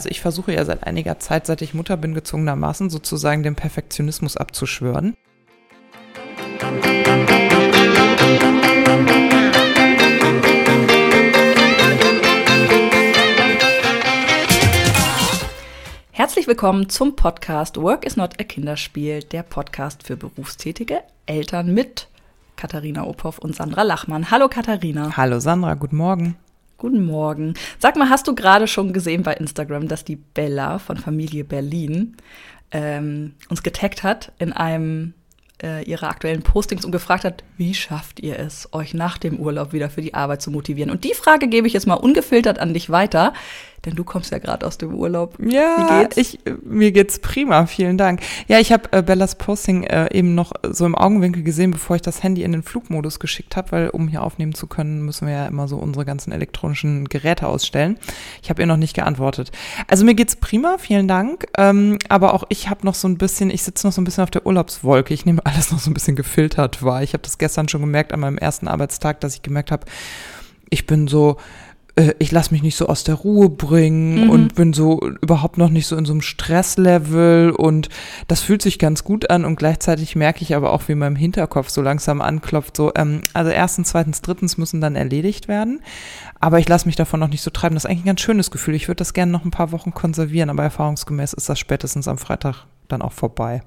[0.00, 4.38] also ich versuche ja seit einiger Zeit, seit ich Mutter bin, gezwungenermaßen sozusagen den Perfektionismus
[4.38, 5.14] abzuschwören.
[16.12, 22.08] Herzlich willkommen zum Podcast Work is not a Kinderspiel, der Podcast für berufstätige Eltern mit
[22.56, 24.30] Katharina Ophoff und Sandra Lachmann.
[24.30, 25.14] Hallo Katharina.
[25.18, 26.38] Hallo Sandra, guten Morgen.
[26.80, 27.52] Guten Morgen.
[27.78, 32.16] Sag mal, hast du gerade schon gesehen bei Instagram, dass die Bella von Familie Berlin
[32.70, 35.12] ähm, uns getaggt hat in einem
[35.62, 39.74] äh, ihrer aktuellen Postings und gefragt hat, wie schafft ihr es, euch nach dem Urlaub
[39.74, 40.90] wieder für die Arbeit zu motivieren?
[40.90, 43.34] Und die Frage gebe ich jetzt mal ungefiltert an dich weiter.
[43.84, 45.36] Denn du kommst ja gerade aus dem Urlaub.
[45.40, 48.20] Ja, Ich, mir geht's prima, vielen Dank.
[48.46, 52.02] Ja, ich habe äh, Bellas Posting äh, eben noch so im Augenwinkel gesehen, bevor ich
[52.02, 55.34] das Handy in den Flugmodus geschickt habe, weil um hier aufnehmen zu können, müssen wir
[55.34, 57.98] ja immer so unsere ganzen elektronischen Geräte ausstellen.
[58.42, 59.50] Ich habe ihr noch nicht geantwortet.
[59.88, 61.46] Also mir geht's prima, vielen Dank.
[61.56, 64.24] Ähm, aber auch ich habe noch so ein bisschen, ich sitze noch so ein bisschen
[64.24, 65.14] auf der Urlaubswolke.
[65.14, 67.02] Ich nehme alles noch so ein bisschen gefiltert wahr.
[67.02, 69.86] Ich habe das gestern schon gemerkt an meinem ersten Arbeitstag, dass ich gemerkt habe,
[70.70, 71.36] ich bin so
[72.00, 74.30] äh, ich lasse mich nicht so aus der Ruhe bringen mhm.
[74.30, 77.88] und bin so überhaupt noch nicht so in so einem Stresslevel und
[78.28, 81.68] das fühlt sich ganz gut an und gleichzeitig merke ich aber auch, wie mein Hinterkopf
[81.68, 85.80] so langsam anklopft, so, ähm, also erstens, zweitens, drittens müssen dann erledigt werden,
[86.40, 87.74] aber ich lasse mich davon noch nicht so treiben.
[87.74, 88.74] Das ist eigentlich ein ganz schönes Gefühl.
[88.74, 92.18] Ich würde das gerne noch ein paar Wochen konservieren, aber erfahrungsgemäß ist das spätestens am
[92.18, 93.62] Freitag dann auch vorbei.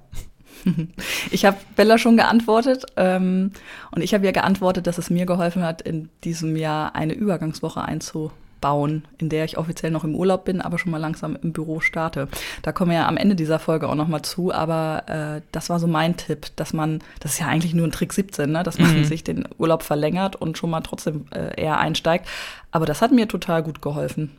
[1.31, 3.51] Ich habe Bella schon geantwortet ähm,
[3.91, 7.81] und ich habe ihr geantwortet, dass es mir geholfen hat, in diesem Jahr eine Übergangswoche
[7.81, 11.79] einzubauen, in der ich offiziell noch im Urlaub bin, aber schon mal langsam im Büro
[11.79, 12.27] starte.
[12.61, 15.69] Da kommen wir ja am Ende dieser Folge auch noch mal zu, aber äh, das
[15.69, 18.63] war so mein Tipp, dass man, das ist ja eigentlich nur ein Trick 17, ne,
[18.63, 19.03] dass man mhm.
[19.05, 22.27] sich den Urlaub verlängert und schon mal trotzdem äh, eher einsteigt.
[22.71, 24.31] Aber das hat mir total gut geholfen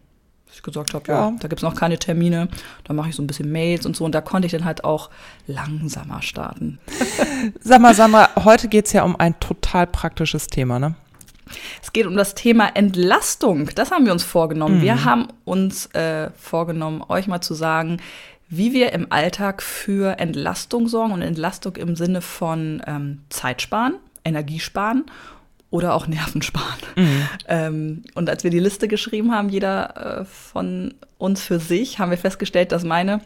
[0.52, 2.48] ich gesagt habe, ja, ja da gibt es noch keine Termine,
[2.84, 4.04] da mache ich so ein bisschen Mails und so.
[4.04, 5.10] Und da konnte ich dann halt auch
[5.46, 6.78] langsamer starten.
[7.60, 10.94] Sag mal, Sandra, heute geht es ja um ein total praktisches Thema, ne?
[11.82, 13.68] Es geht um das Thema Entlastung.
[13.74, 14.78] Das haben wir uns vorgenommen.
[14.78, 14.82] Mhm.
[14.82, 17.98] Wir haben uns äh, vorgenommen, euch mal zu sagen,
[18.48, 23.94] wie wir im Alltag für Entlastung sorgen und Entlastung im Sinne von ähm, Zeit sparen,
[24.24, 25.04] Energie sparen
[25.74, 26.78] oder auch Nerven sparen.
[26.94, 27.28] Mhm.
[27.48, 32.10] Ähm, und als wir die Liste geschrieben haben, jeder äh, von uns für sich, haben
[32.10, 33.20] wir festgestellt, dass meine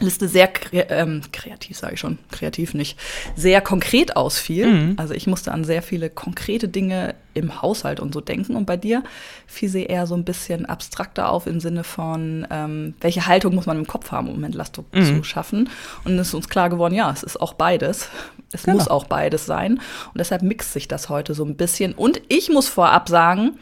[0.00, 2.98] Liste sehr kre ähm, kreativ, sage ich schon, kreativ nicht,
[3.36, 4.66] sehr konkret ausfiel.
[4.66, 4.94] Mhm.
[4.96, 8.56] Also ich musste an sehr viele konkrete Dinge im Haushalt und so denken.
[8.56, 9.04] Und bei dir
[9.46, 13.66] fiel sie eher so ein bisschen abstrakter auf im Sinne von, ähm, welche Haltung muss
[13.66, 15.04] man im Kopf haben, um Entlastung mhm.
[15.04, 15.70] zu schaffen.
[16.04, 18.08] Und es ist uns klar geworden, ja, es ist auch beides.
[18.56, 18.78] Es genau.
[18.78, 19.74] muss auch beides sein.
[19.74, 21.92] Und deshalb mixt sich das heute so ein bisschen.
[21.92, 23.52] Und ich muss vorab sagen,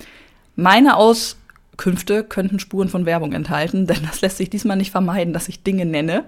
[0.56, 1.36] meine Aus
[1.76, 5.62] Künfte könnten Spuren von Werbung enthalten, denn das lässt sich diesmal nicht vermeiden, dass ich
[5.62, 6.24] Dinge nenne,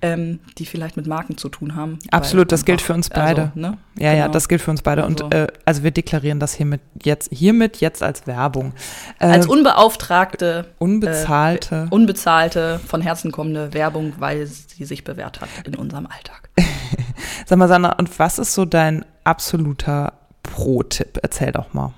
[0.00, 1.98] ähm, die vielleicht mit Marken zu tun haben.
[2.10, 3.42] Absolut, das gilt für uns beide.
[3.42, 3.78] Also, ne?
[3.98, 4.24] Ja, genau.
[4.24, 5.04] ja, das gilt für uns beide.
[5.04, 5.24] Also.
[5.24, 8.72] Und äh, also wir deklarieren das hiermit jetzt, hiermit jetzt als Werbung.
[9.18, 15.48] Äh, als unbeauftragte, unbezahlte, äh, unbezahlte, von Herzen kommende Werbung, weil sie sich bewährt hat
[15.64, 16.48] in unserem Alltag.
[17.46, 20.12] Sag mal, Sanna, und was ist so dein absoluter
[20.42, 21.18] Pro-Tipp?
[21.22, 21.92] Erzähl doch mal.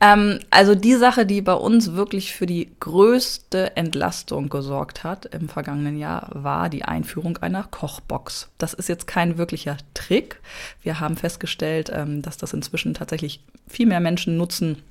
[0.00, 5.48] Ähm, also die Sache, die bei uns wirklich für die größte Entlastung gesorgt hat im
[5.48, 8.48] vergangenen Jahr, war die Einführung einer Kochbox.
[8.56, 10.40] Das ist jetzt kein wirklicher Trick.
[10.82, 14.82] Wir haben festgestellt, ähm, dass das inzwischen tatsächlich viel mehr Menschen nutzen,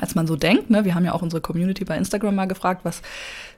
[0.00, 0.70] als man so denkt.
[0.70, 0.84] Ne?
[0.84, 3.02] Wir haben ja auch unsere Community bei Instagram mal gefragt, was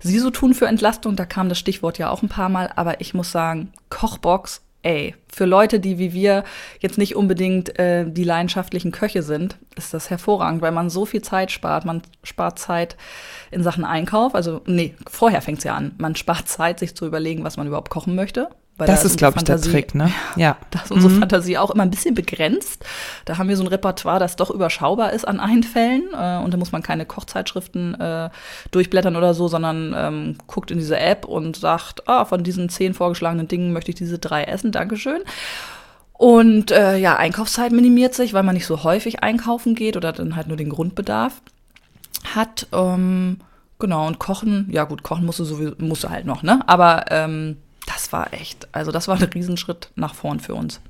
[0.00, 1.16] sie so tun für Entlastung.
[1.16, 2.70] Da kam das Stichwort ja auch ein paar Mal.
[2.76, 6.44] Aber ich muss sagen, Kochbox ey, für Leute, die wie wir
[6.80, 11.22] jetzt nicht unbedingt äh, die leidenschaftlichen Köche sind, ist das hervorragend, weil man so viel
[11.22, 11.84] Zeit spart.
[11.84, 12.96] Man spart Zeit
[13.50, 14.34] in Sachen Einkauf.
[14.34, 15.94] Also, nee, vorher fängt es ja an.
[15.98, 18.48] Man spart Zeit, sich zu überlegen, was man überhaupt kochen möchte.
[18.86, 20.12] Das da ist, glaube ich, der Trick, ne?
[20.36, 20.56] Ja.
[20.70, 21.18] Da ist unsere mhm.
[21.18, 22.84] Fantasie auch immer ein bisschen begrenzt.
[23.24, 26.04] Da haben wir so ein Repertoire, das doch überschaubar ist an Einfällen.
[26.12, 28.30] Äh, und da muss man keine Kochzeitschriften äh,
[28.70, 32.94] durchblättern oder so, sondern ähm, guckt in diese App und sagt, ah, von diesen zehn
[32.94, 35.22] vorgeschlagenen Dingen möchte ich diese drei essen, Dankeschön.
[36.12, 40.36] Und äh, ja, Einkaufszeit minimiert sich, weil man nicht so häufig einkaufen geht oder dann
[40.36, 41.40] halt nur den Grundbedarf
[42.34, 42.66] hat.
[42.72, 43.38] Ähm,
[43.78, 46.60] genau, und kochen, ja gut, kochen musst du sowieso, musst du halt noch, ne?
[46.66, 47.58] Aber ähm,
[47.88, 50.80] das war echt, also das war ein Riesenschritt nach vorn für uns.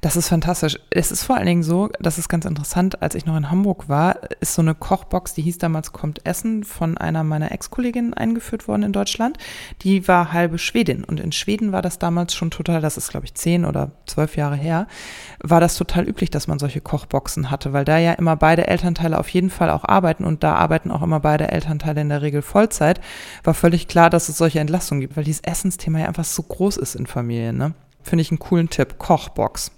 [0.00, 0.78] Das ist fantastisch.
[0.90, 3.88] Es ist vor allen Dingen so, das ist ganz interessant, als ich noch in Hamburg
[3.88, 8.68] war, ist so eine Kochbox, die hieß damals Kommt Essen, von einer meiner Ex-Kolleginnen eingeführt
[8.68, 9.38] worden in Deutschland.
[9.82, 13.26] Die war halbe Schwedin und in Schweden war das damals schon total, das ist glaube
[13.26, 14.86] ich zehn oder zwölf Jahre her,
[15.42, 19.18] war das total üblich, dass man solche Kochboxen hatte, weil da ja immer beide Elternteile
[19.18, 22.42] auf jeden Fall auch arbeiten und da arbeiten auch immer beide Elternteile in der Regel
[22.42, 23.00] Vollzeit,
[23.44, 26.76] war völlig klar, dass es solche Entlastungen gibt, weil dieses Essensthema ja einfach so groß
[26.76, 27.74] ist in Familien, ne?
[28.02, 28.98] Finde ich einen coolen Tipp.
[28.98, 29.72] Kochbox.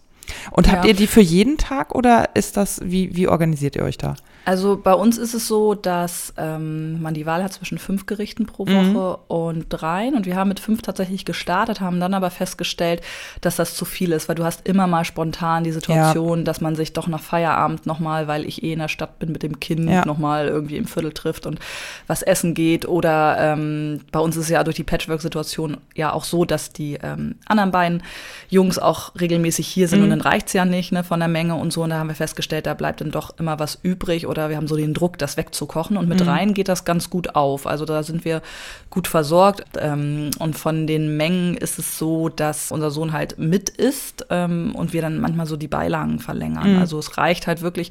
[0.51, 0.91] Und habt ja.
[0.91, 4.15] ihr die für jeden Tag oder ist das, wie, wie organisiert ihr euch da?
[4.44, 8.47] Also bei uns ist es so, dass ähm, man die Wahl hat zwischen fünf Gerichten
[8.47, 9.25] pro Woche mhm.
[9.29, 10.15] und dreien.
[10.15, 13.03] Und wir haben mit fünf tatsächlich gestartet, haben dann aber festgestellt,
[13.41, 16.44] dass das zu viel ist, weil du hast immer mal spontan die Situation, ja.
[16.44, 19.43] dass man sich doch nach Feierabend nochmal, weil ich eh in der Stadt bin mit
[19.44, 20.05] dem Kind, ja.
[20.05, 21.61] nochmal irgendwie im Viertel trifft und
[22.09, 22.88] was essen geht.
[22.88, 26.99] Oder ähm, bei uns ist es ja durch die Patchwork-Situation ja auch so, dass die
[27.00, 28.03] ähm, anderen beiden
[28.49, 30.05] Jungs auch regelmäßig hier sind mhm.
[30.05, 31.83] und dann reicht's ja nicht ne, von der Menge und so.
[31.83, 34.67] Und da haben wir festgestellt, da bleibt dann doch immer was übrig oder wir haben
[34.67, 35.96] so den Druck, das wegzukochen.
[35.96, 36.29] Und mit mhm.
[36.29, 37.69] rein geht das ganz gut auf.
[37.69, 38.43] Also da sind wir
[38.90, 39.62] gut versorgt.
[39.79, 44.75] Ähm, und von den Mengen ist es so, dass unser Sohn halt mit isst ähm,
[44.75, 46.75] und wir dann manchmal so die Beilagen verlängern.
[46.75, 46.81] Mhm.
[46.81, 47.90] Also es reicht halt wirklich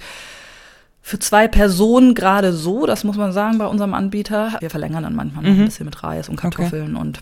[1.02, 4.54] für zwei Personen gerade so, das muss man sagen bei unserem Anbieter.
[4.60, 5.62] Wir verlängern dann manchmal noch mhm.
[5.62, 7.02] ein bisschen mit Reis und Kartoffeln okay.
[7.02, 7.22] und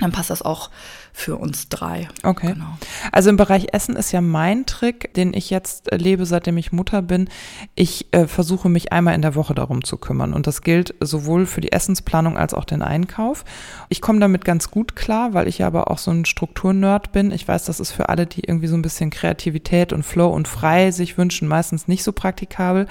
[0.00, 0.70] dann passt das auch
[1.18, 2.08] für uns drei.
[2.22, 2.52] Okay.
[2.52, 2.76] Genau.
[3.10, 7.00] Also im Bereich Essen ist ja mein Trick, den ich jetzt lebe, seitdem ich Mutter
[7.00, 7.30] bin.
[7.74, 10.34] Ich äh, versuche mich einmal in der Woche darum zu kümmern.
[10.34, 13.46] Und das gilt sowohl für die Essensplanung als auch den Einkauf.
[13.88, 17.30] Ich komme damit ganz gut klar, weil ich ja aber auch so ein Strukturnerd bin.
[17.30, 20.46] Ich weiß, das ist für alle, die irgendwie so ein bisschen Kreativität und Flow und
[20.46, 22.86] frei sich wünschen, meistens nicht so praktikabel.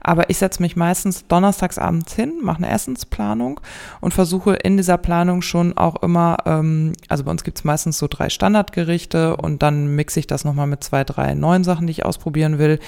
[0.00, 3.60] Aber ich setze mich meistens donnerstags abends hin, mache eine Essensplanung
[4.00, 7.98] und versuche in dieser Planung schon auch immer, ähm, also bei uns gibt es meistens
[7.98, 11.90] so drei Standardgerichte und dann mixe ich das nochmal mit zwei, drei neuen Sachen, die
[11.90, 12.78] ich ausprobieren will,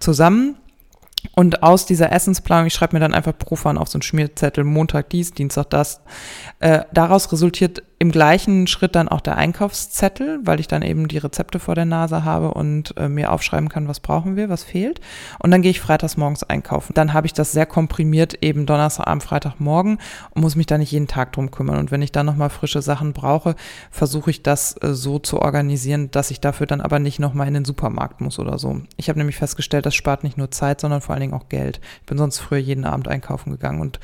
[0.00, 0.56] zusammen.
[1.36, 5.10] Und aus dieser Essensplanung, ich schreibe mir dann einfach Profan auf so einen Schmierzettel, Montag
[5.10, 6.00] dies, Dienstag das.
[6.58, 11.18] Äh, daraus resultiert im gleichen Schritt dann auch der Einkaufszettel, weil ich dann eben die
[11.18, 15.00] Rezepte vor der Nase habe und äh, mir aufschreiben kann, was brauchen wir, was fehlt.
[15.38, 16.94] Und dann gehe ich freitags morgens einkaufen.
[16.94, 19.98] Dann habe ich das sehr komprimiert eben Donnerstagabend, Freitagmorgen
[20.30, 21.78] und muss mich da nicht jeden Tag drum kümmern.
[21.78, 23.54] Und wenn ich dann nochmal frische Sachen brauche,
[23.92, 27.54] versuche ich das äh, so zu organisieren, dass ich dafür dann aber nicht nochmal in
[27.54, 28.80] den Supermarkt muss oder so.
[28.96, 31.80] Ich habe nämlich festgestellt, das spart nicht nur Zeit, sondern vor allen Dingen auch Geld.
[32.00, 34.00] Ich bin sonst früher jeden Abend einkaufen gegangen und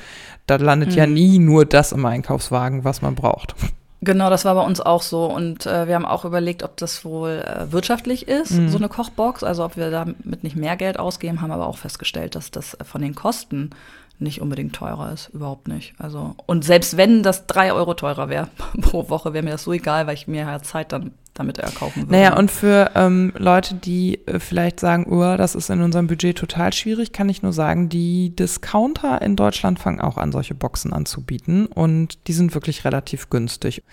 [0.47, 0.95] da landet mhm.
[0.95, 3.55] ja nie nur das im Einkaufswagen, was man braucht.
[4.01, 5.25] Genau, das war bei uns auch so.
[5.25, 8.69] Und äh, wir haben auch überlegt, ob das wohl äh, wirtschaftlich ist, mhm.
[8.69, 9.43] so eine Kochbox.
[9.43, 13.01] Also ob wir damit nicht mehr Geld ausgeben, haben aber auch festgestellt, dass das von
[13.01, 13.71] den Kosten
[14.19, 15.29] nicht unbedingt teurer ist.
[15.29, 15.93] Überhaupt nicht.
[15.97, 18.49] Also, und selbst wenn das drei Euro teurer wäre
[18.81, 22.03] pro Woche, wäre mir das so egal, weil ich mir ja Zeit dann damit erkaufen
[22.03, 22.11] würde.
[22.11, 26.37] Naja, und für ähm, Leute, die äh, vielleicht sagen, oh, das ist in unserem Budget
[26.37, 30.91] total schwierig, kann ich nur sagen, die Discounter in Deutschland fangen auch an, solche Boxen
[30.91, 33.83] anzubieten und die sind wirklich relativ günstig.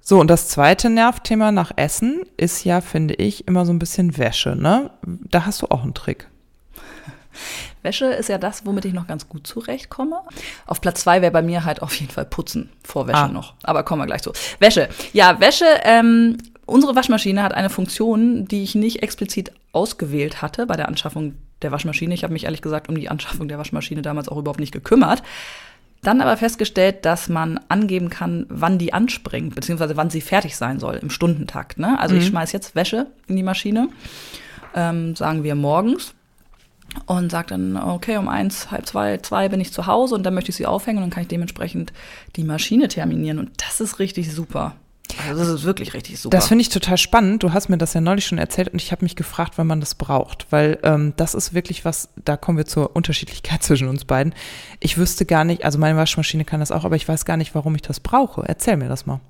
[0.00, 4.16] So, und das zweite Nervthema nach Essen ist ja, finde ich, immer so ein bisschen
[4.16, 4.90] Wäsche, ne?
[5.04, 6.28] Da hast du auch einen Trick.
[7.88, 10.20] Wäsche ist ja das, womit ich noch ganz gut zurechtkomme.
[10.66, 13.28] Auf Platz zwei wäre bei mir halt auf jeden Fall Putzen vor Wäsche ah.
[13.28, 13.54] noch.
[13.62, 14.32] Aber kommen wir gleich zu.
[14.58, 14.90] Wäsche.
[15.14, 16.36] Ja, Wäsche, ähm,
[16.66, 21.72] unsere Waschmaschine hat eine Funktion, die ich nicht explizit ausgewählt hatte bei der Anschaffung der
[21.72, 22.12] Waschmaschine.
[22.12, 25.22] Ich habe mich ehrlich gesagt um die Anschaffung der Waschmaschine damals auch überhaupt nicht gekümmert.
[26.02, 30.78] Dann aber festgestellt, dass man angeben kann, wann die anspringt, beziehungsweise wann sie fertig sein
[30.78, 31.78] soll im Stundentakt.
[31.78, 31.98] Ne?
[31.98, 32.20] Also mhm.
[32.20, 33.88] ich schmeiß jetzt Wäsche in die Maschine,
[34.74, 36.14] ähm, sagen wir morgens
[37.06, 40.34] und sagt dann, okay, um eins, halb zwei, zwei bin ich zu Hause und dann
[40.34, 41.92] möchte ich sie aufhängen und dann kann ich dementsprechend
[42.36, 44.74] die Maschine terminieren und das ist richtig super.
[45.26, 46.36] Also das ist wirklich richtig super.
[46.36, 47.42] Das finde ich total spannend.
[47.42, 49.80] Du hast mir das ja neulich schon erzählt und ich habe mich gefragt, wann man
[49.80, 54.04] das braucht, weil ähm, das ist wirklich was, da kommen wir zur Unterschiedlichkeit zwischen uns
[54.04, 54.34] beiden.
[54.80, 57.54] Ich wüsste gar nicht, also meine Waschmaschine kann das auch, aber ich weiß gar nicht,
[57.54, 58.42] warum ich das brauche.
[58.46, 59.20] Erzähl mir das mal.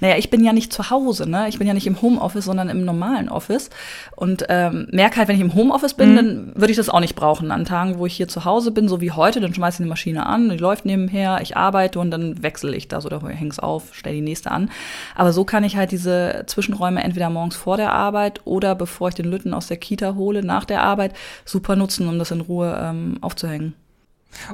[0.00, 1.48] Naja, ich bin ja nicht zu Hause, ne?
[1.48, 3.70] Ich bin ja nicht im Homeoffice, sondern im normalen Office.
[4.14, 6.16] Und ähm, merke halt, wenn ich im Homeoffice bin, mhm.
[6.16, 7.50] dann würde ich das auch nicht brauchen.
[7.50, 9.88] An Tagen, wo ich hier zu Hause bin, so wie heute, dann schmeiße ich die
[9.88, 13.94] Maschine an, die läuft nebenher, ich arbeite und dann wechsle ich das oder häng's auf,
[13.94, 14.70] stelle die nächste an.
[15.14, 19.14] Aber so kann ich halt diese Zwischenräume entweder morgens vor der Arbeit oder bevor ich
[19.14, 21.14] den Lütten aus der Kita hole, nach der Arbeit,
[21.44, 23.74] super nutzen, um das in Ruhe ähm, aufzuhängen.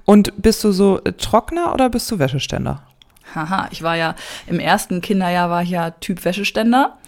[0.05, 2.83] Und bist du so Trockner oder bist du Wäscheständer?
[3.35, 4.15] Haha, ich war ja
[4.47, 6.99] im ersten Kinderjahr war ich ja Typ Wäscheständer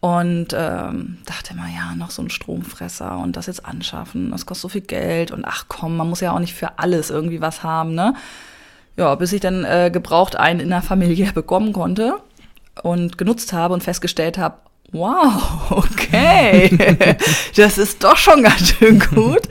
[0.00, 4.62] und ähm, dachte immer, ja, noch so ein Stromfresser und das jetzt anschaffen, das kostet
[4.62, 7.62] so viel Geld und ach komm, man muss ja auch nicht für alles irgendwie was
[7.62, 8.14] haben, ne?
[8.96, 12.16] Ja, bis ich dann äh, gebraucht einen in der Familie bekommen konnte
[12.82, 14.58] und genutzt habe und festgestellt habe,
[14.90, 17.18] Wow, okay.
[17.54, 19.42] das ist doch schon ganz schön gut.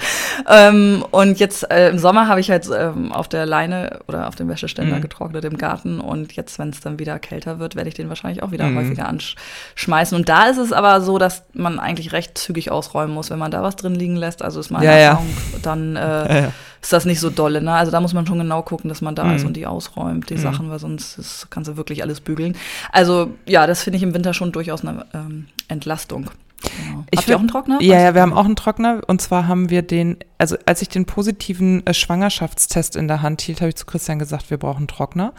[0.49, 4.35] ähm, und jetzt äh, im Sommer habe ich halt ähm, auf der Leine oder auf
[4.35, 5.01] dem Wäscheständer mhm.
[5.01, 5.99] getrocknet im Garten.
[5.99, 8.77] Und jetzt, wenn es dann wieder kälter wird, werde ich den wahrscheinlich auch wieder mhm.
[8.77, 10.17] häufiger anschmeißen.
[10.17, 13.51] Und da ist es aber so, dass man eigentlich recht zügig ausräumen muss, wenn man
[13.51, 14.41] da was drin liegen lässt.
[14.41, 15.59] Also ist meine ja, Erfahrung, ja.
[15.61, 16.51] dann äh, ja,
[16.81, 17.61] ist das nicht so dolle.
[17.61, 17.73] Ne?
[17.73, 19.35] Also da muss man schon genau gucken, dass man da mhm.
[19.35, 20.39] ist und die ausräumt, die mhm.
[20.39, 22.55] Sachen, weil sonst ist, kannst du wirklich alles bügeln.
[22.91, 26.29] Also ja, das finde ich im Winter schon durchaus eine ähm, Entlastung.
[26.61, 27.05] Genau.
[27.11, 27.81] Ich Habt ihr auch einen Trockner?
[27.81, 29.01] Ja, ja, wir haben auch einen Trockner.
[29.05, 33.41] Und zwar haben wir den, also als ich den positiven äh, Schwangerschaftstest in der Hand
[33.41, 35.33] hielt, habe ich zu Christian gesagt, wir brauchen einen Trockner.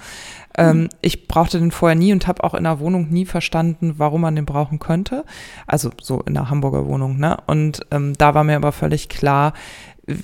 [0.56, 0.88] Ähm, mhm.
[1.02, 4.36] ich brauchte den vorher nie und habe auch in der Wohnung nie verstanden, warum man
[4.36, 5.24] den brauchen könnte.
[5.66, 7.36] Also so in der Hamburger Wohnung, ne?
[7.46, 9.52] Und ähm, da war mir aber völlig klar,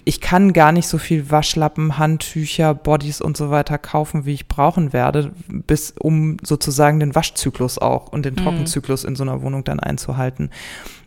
[0.05, 4.49] ich kann gar nicht so viel Waschlappen, Handtücher, Bodies und so weiter kaufen, wie ich
[4.49, 8.39] brauchen werde, bis um sozusagen den Waschzyklus auch und den mhm.
[8.39, 10.51] Trockenzyklus in so einer Wohnung dann einzuhalten.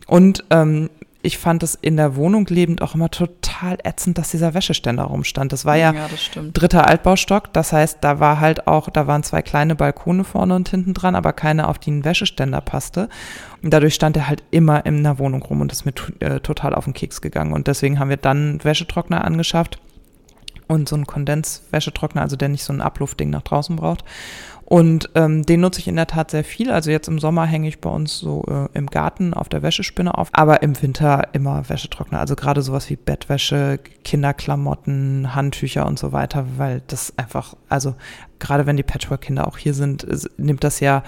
[0.06, 0.90] Und ähm,
[1.28, 5.52] ich fand es in der Wohnung lebend auch immer total ätzend, dass dieser Wäscheständer rumstand.
[5.52, 7.52] Das war ja, ja das dritter Altbaustock.
[7.52, 11.14] Das heißt, da war halt auch, da waren zwei kleine Balkone vorne und hinten dran,
[11.14, 13.10] aber keine, auf die ein Wäscheständer passte.
[13.62, 16.74] Und dadurch stand er halt immer in der Wohnung rum und ist mir äh, total
[16.74, 17.52] auf den Keks gegangen.
[17.52, 19.78] Und deswegen haben wir dann Wäschetrockner angeschafft
[20.66, 24.02] und so einen Kondenswäschetrockner, also der nicht so ein Abluftding nach draußen braucht.
[24.70, 26.70] Und ähm, den nutze ich in der Tat sehr viel.
[26.70, 30.18] Also jetzt im Sommer hänge ich bei uns so äh, im Garten auf der Wäschespinne
[30.18, 32.20] auf, aber im Winter immer Wäschetrockner.
[32.20, 37.94] Also gerade sowas wie Bettwäsche, Kinderklamotten, Handtücher und so weiter, weil das einfach, also
[38.40, 40.06] gerade wenn die Patchwork-Kinder auch hier sind,
[40.36, 41.02] nimmt das ja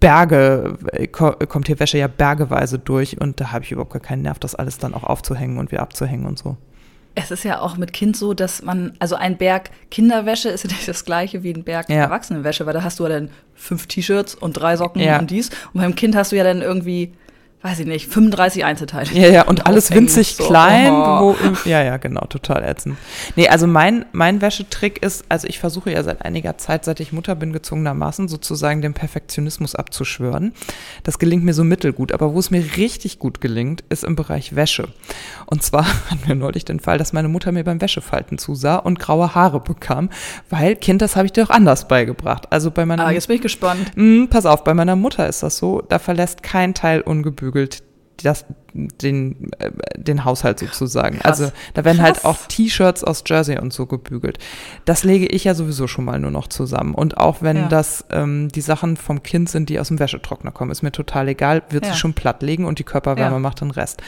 [0.00, 4.22] Berge, äh, kommt hier Wäsche ja bergeweise durch und da habe ich überhaupt gar keinen
[4.22, 6.56] Nerv, das alles dann auch aufzuhängen und wieder abzuhängen und so.
[7.14, 10.70] Es ist ja auch mit Kind so, dass man, also ein Berg Kinderwäsche ist ja
[10.72, 11.96] nicht das gleiche wie ein Berg ja.
[11.96, 15.18] Erwachsenenwäsche, weil da hast du ja dann fünf T-Shirts und drei Socken ja.
[15.18, 15.50] und dies.
[15.72, 17.12] Und beim Kind hast du ja dann irgendwie
[17.62, 19.08] weiß ich nicht, 35 Einzelteile.
[19.12, 20.44] Ja, ja, und alles winzig so.
[20.44, 20.92] klein.
[20.92, 21.36] Oh.
[21.38, 22.96] Wo, ja, ja, genau, total ätzend.
[23.36, 27.12] Nee, also mein, mein Wäschetrick ist, also ich versuche ja seit einiger Zeit, seit ich
[27.12, 30.52] Mutter bin, gezwungenermaßen sozusagen den Perfektionismus abzuschwören.
[31.04, 34.56] Das gelingt mir so mittelgut, aber wo es mir richtig gut gelingt, ist im Bereich
[34.56, 34.88] Wäsche.
[35.46, 38.98] Und zwar hatten wir neulich den Fall, dass meine Mutter mir beim Wäschefalten zusah und
[38.98, 40.10] graue Haare bekam,
[40.50, 42.48] weil, Kind, das habe ich dir auch anders beigebracht.
[42.50, 43.92] Also bei meiner Ah, jetzt bin ich gespannt.
[43.94, 47.82] Mh, pass auf, bei meiner Mutter ist das so, da verlässt kein Teil ungebügelt gebügelt
[48.22, 51.18] das, den, äh, den Haushalt sozusagen.
[51.18, 51.40] Krass.
[51.40, 52.24] Also da werden halt Krass.
[52.24, 54.38] halt auch T-Shirts aus Jersey und so gebügelt.
[54.84, 56.94] Das lege ich ja sowieso schon mal nur noch zusammen.
[56.94, 57.68] Und auch wenn ja.
[57.68, 61.28] das ähm, die Sachen vom Kind sind, die aus dem Wäschetrockner kommen, ist mir total
[61.28, 61.92] egal, wird ja.
[61.92, 63.40] sie schon platt legen und die Körperwärme ja.
[63.40, 64.02] macht den Rest.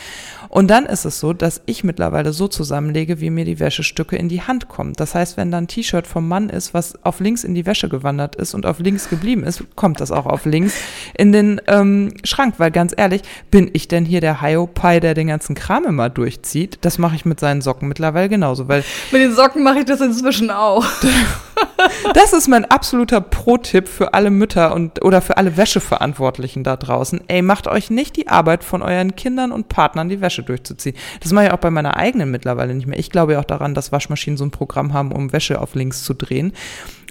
[0.49, 4.29] Und dann ist es so, dass ich mittlerweile so zusammenlege, wie mir die Wäschestücke in
[4.29, 4.93] die Hand kommen.
[4.95, 7.89] Das heißt, wenn da ein T-Shirt vom Mann ist, was auf links in die Wäsche
[7.89, 10.75] gewandert ist und auf links geblieben ist, kommt das auch auf links
[11.15, 12.55] in den ähm, Schrank.
[12.59, 16.79] Weil ganz ehrlich, bin ich denn hier der Hiopai, der den ganzen Kram immer durchzieht?
[16.83, 18.69] Das mache ich mit seinen Socken mittlerweile genauso.
[18.69, 20.85] Weil mit den Socken mache ich das inzwischen auch.
[22.15, 27.23] das ist mein absoluter Pro-Tipp für alle Mütter und oder für alle Wäscheverantwortlichen da draußen.
[27.29, 30.97] Ey, macht euch nicht die Arbeit von euren Kindern und Partnern die Wäsche durchzuziehen.
[31.21, 32.99] Das mache ich auch bei meiner eigenen mittlerweile nicht mehr.
[32.99, 36.05] Ich glaube ja auch daran, dass Waschmaschinen so ein Programm haben, um Wäsche auf links
[36.05, 36.53] zu drehen.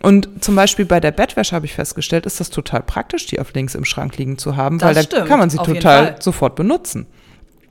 [0.04, 3.54] Und zum Beispiel bei der Bettwäsche habe ich festgestellt, ist das total praktisch, die auf
[3.54, 6.56] links im Schrank liegen zu haben, das weil da stimmt, kann man sie total sofort
[6.56, 7.08] benutzen.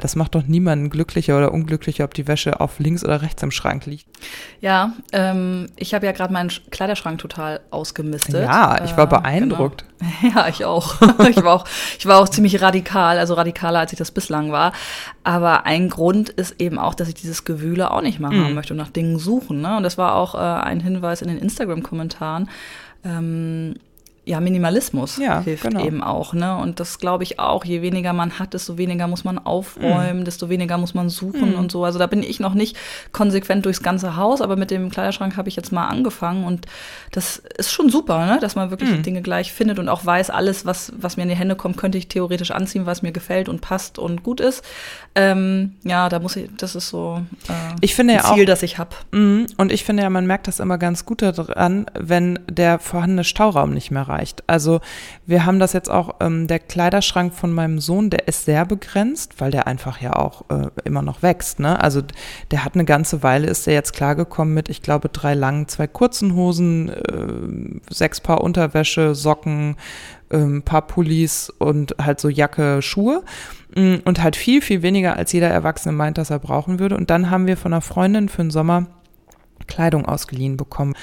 [0.03, 3.53] Das macht doch niemanden glücklicher oder unglücklicher, ob die Wäsche auf links oder rechts im
[3.53, 4.05] Schrank liegt.
[4.61, 8.43] Ja, ähm, ich habe ja gerade meinen Kleiderschrank total ausgemistet.
[8.43, 9.83] Ja, ich war äh, beeindruckt.
[9.83, 9.93] Genau.
[10.35, 11.01] Ja, ich auch.
[11.31, 11.65] ich, war auch.
[11.97, 14.73] ich war auch ziemlich radikal, also radikaler, als ich das bislang war.
[15.23, 18.53] Aber ein Grund ist eben auch, dass ich dieses Gewühle auch nicht mehr mhm.
[18.53, 19.61] möchte und nach Dingen suchen.
[19.61, 19.77] Ne?
[19.77, 22.51] Und das war auch äh, ein Hinweis in den Instagram-Kommentaren.
[23.05, 23.75] Ähm,
[24.25, 25.85] ja, Minimalismus ja, hilft genau.
[25.85, 26.33] eben auch.
[26.33, 26.57] Ne?
[26.57, 27.65] Und das glaube ich auch.
[27.65, 30.25] Je weniger man hat, desto weniger muss man aufräumen, mm.
[30.25, 31.59] desto weniger muss man suchen mm.
[31.59, 31.85] und so.
[31.85, 32.77] Also da bin ich noch nicht
[33.11, 36.67] konsequent durchs ganze Haus, aber mit dem Kleiderschrank habe ich jetzt mal angefangen und
[37.11, 38.39] das ist schon super, ne?
[38.41, 38.95] dass man wirklich mm.
[38.95, 41.77] die Dinge gleich findet und auch weiß, alles, was, was mir in die Hände kommt,
[41.77, 44.65] könnte ich theoretisch anziehen, was mir gefällt und passt und gut ist.
[45.17, 48.47] Ähm, ja, da muss ich, das ist so äh, ich finde ein ja Ziel, auch,
[48.47, 48.91] das ich habe.
[49.11, 53.25] Mm, und ich finde ja, man merkt das immer ganz gut daran, wenn der vorhandene
[53.25, 54.45] Stauraum nicht mehr reicht erreicht.
[54.47, 54.81] Also
[55.27, 59.41] wir haben das jetzt auch, ähm, der Kleiderschrank von meinem Sohn, der ist sehr begrenzt,
[59.41, 61.61] weil der einfach ja auch äh, immer noch wächst.
[61.61, 61.81] Ne?
[61.81, 62.03] Also
[62.51, 65.87] der hat eine ganze Weile, ist der jetzt klargekommen mit, ich glaube, drei langen, zwei
[65.87, 69.77] kurzen Hosen, äh, sechs Paar Unterwäsche, Socken,
[70.31, 73.23] ein ähm, paar Pullis und halt so Jacke, Schuhe
[73.75, 76.97] mm, und halt viel, viel weniger, als jeder Erwachsene meint, dass er brauchen würde.
[76.97, 78.87] Und dann haben wir von einer Freundin für den Sommer
[79.67, 80.95] Kleidung ausgeliehen bekommen.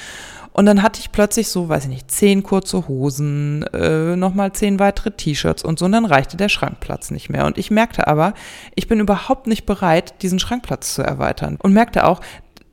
[0.60, 4.78] Und dann hatte ich plötzlich so, weiß ich nicht, zehn kurze Hosen, äh, nochmal zehn
[4.78, 5.86] weitere T-Shirts und so.
[5.86, 7.46] Und dann reichte der Schrankplatz nicht mehr.
[7.46, 8.34] Und ich merkte aber,
[8.76, 11.58] ich bin überhaupt nicht bereit, diesen Schrankplatz zu erweitern.
[11.64, 12.20] Und merkte auch,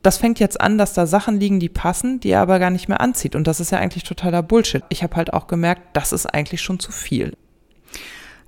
[0.01, 2.89] das fängt jetzt an, dass da Sachen liegen, die passen, die er aber gar nicht
[2.89, 3.37] mehr anzieht.
[3.37, 4.83] Und das ist ja eigentlich totaler Bullshit.
[4.89, 7.37] Ich habe halt auch gemerkt, das ist eigentlich schon zu viel.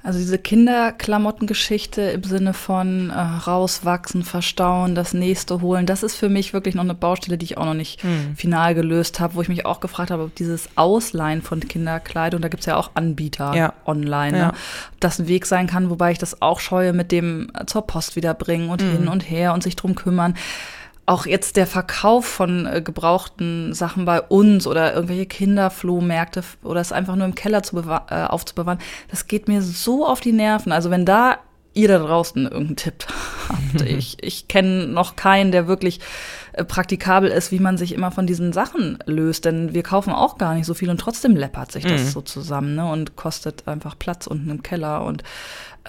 [0.01, 6.29] Also diese Kinderklamottengeschichte im Sinne von äh, rauswachsen, verstauen, das nächste holen, das ist für
[6.29, 8.35] mich wirklich noch eine Baustelle, die ich auch noch nicht hm.
[8.35, 12.47] final gelöst habe, wo ich mich auch gefragt habe, ob dieses Ausleihen von Kinderkleidung, da
[12.47, 13.73] gibt es ja auch Anbieter ja.
[13.85, 14.37] online, ne?
[14.37, 14.49] ja.
[14.49, 18.15] ob das ein Weg sein kann, wobei ich das auch scheue mit dem zur Post
[18.15, 18.91] wiederbringen und hm.
[18.91, 20.35] hin und her und sich drum kümmern
[21.09, 26.91] auch jetzt der Verkauf von äh, gebrauchten Sachen bei uns oder irgendwelche Kinderflohmärkte oder es
[26.91, 30.71] einfach nur im Keller zu äh, aufzubewahren, das geht mir so auf die Nerven.
[30.71, 31.39] Also wenn da
[31.73, 33.05] ihr da draußen irgendeinen Tipp
[33.49, 33.81] habt.
[33.85, 35.99] ich ich kenne noch keinen, der wirklich
[36.53, 39.45] äh, praktikabel ist, wie man sich immer von diesen Sachen löst.
[39.45, 42.09] Denn wir kaufen auch gar nicht so viel und trotzdem läppert sich das mhm.
[42.09, 42.85] so zusammen ne?
[42.85, 45.03] und kostet einfach Platz unten im Keller.
[45.03, 45.23] Und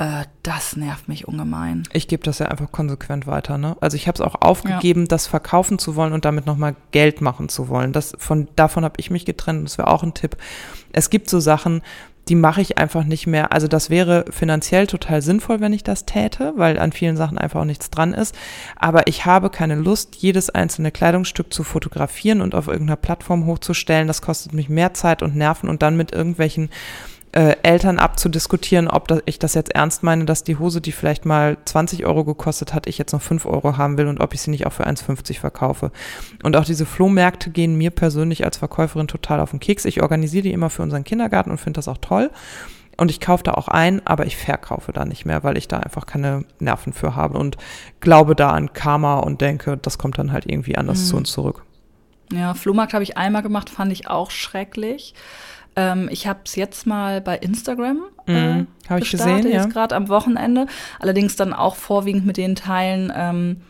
[0.01, 1.83] äh, das nervt mich ungemein.
[1.93, 3.59] Ich gebe das ja einfach konsequent weiter.
[3.59, 3.77] Ne?
[3.81, 5.09] Also ich habe es auch aufgegeben, ja.
[5.09, 7.93] das verkaufen zu wollen und damit nochmal Geld machen zu wollen.
[7.93, 9.69] Das, von, davon habe ich mich getrennt.
[9.69, 10.39] Das wäre auch ein Tipp.
[10.93, 11.83] Es gibt so Sachen,
[12.31, 13.53] die mache ich einfach nicht mehr.
[13.53, 17.61] Also das wäre finanziell total sinnvoll, wenn ich das täte, weil an vielen Sachen einfach
[17.61, 18.35] auch nichts dran ist.
[18.77, 24.07] Aber ich habe keine Lust, jedes einzelne Kleidungsstück zu fotografieren und auf irgendeiner Plattform hochzustellen.
[24.07, 26.71] Das kostet mich mehr Zeit und Nerven und dann mit irgendwelchen
[27.33, 31.25] äh, Eltern abzudiskutieren, ob das, ich das jetzt ernst meine, dass die Hose, die vielleicht
[31.25, 34.43] mal 20 Euro gekostet hat, ich jetzt noch 5 Euro haben will und ob ich
[34.43, 35.93] sie nicht auch für 1,50 verkaufe.
[36.43, 39.85] Und auch diese Flohmärkte gehen mir persönlich als Verkäuferin total auf den Keks.
[39.85, 42.31] Ich organisiere die immer für unseren Kindergarten und finde das auch toll.
[42.97, 45.79] Und ich kaufe da auch ein, aber ich verkaufe da nicht mehr, weil ich da
[45.79, 47.57] einfach keine Nerven für habe und
[48.01, 51.05] glaube da an Karma und denke, das kommt dann halt irgendwie anders mhm.
[51.05, 51.63] zu uns zurück.
[52.33, 55.15] Ja, Flohmarkt habe ich einmal gemacht, fand ich auch schrecklich.
[55.77, 59.63] Ähm, ich habe es jetzt mal bei Instagram äh, mhm, habe ich gesehen, ja.
[59.63, 60.67] jetzt gerade am Wochenende.
[60.99, 63.63] Allerdings dann auch vorwiegend mit den Teilen, ähm,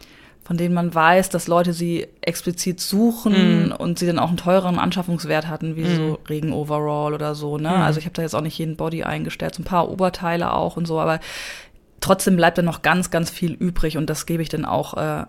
[0.44, 3.72] von denen man weiß, dass Leute sie explizit suchen mm.
[3.72, 5.96] und sie dann auch einen teureren Anschaffungswert hatten, wie mm.
[5.96, 7.56] so Regen-Overall oder so.
[7.56, 7.68] Ne?
[7.68, 7.82] Mm.
[7.82, 10.76] Also ich habe da jetzt auch nicht jeden Body eingestellt, so ein paar Oberteile auch
[10.76, 11.20] und so, aber
[12.00, 15.24] trotzdem bleibt dann noch ganz, ganz viel übrig und das gebe ich dann auch äh,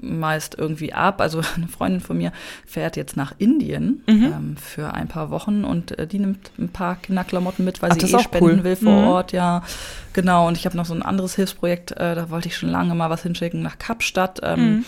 [0.00, 1.20] meist irgendwie ab.
[1.20, 2.32] Also eine Freundin von mir
[2.66, 4.24] fährt jetzt nach Indien mhm.
[4.24, 7.96] ähm, für ein paar Wochen und äh, die nimmt ein paar Kinderklamotten mit, weil Ach,
[8.00, 8.64] sie eh spenden cool.
[8.64, 9.08] will vor mhm.
[9.08, 9.32] Ort.
[9.32, 9.62] Ja,
[10.12, 10.48] genau.
[10.48, 13.10] Und ich habe noch so ein anderes Hilfsprojekt, äh, da wollte ich schon lange mal
[13.10, 14.40] was hinschicken nach Kapstadt.
[14.42, 14.84] Ähm, mhm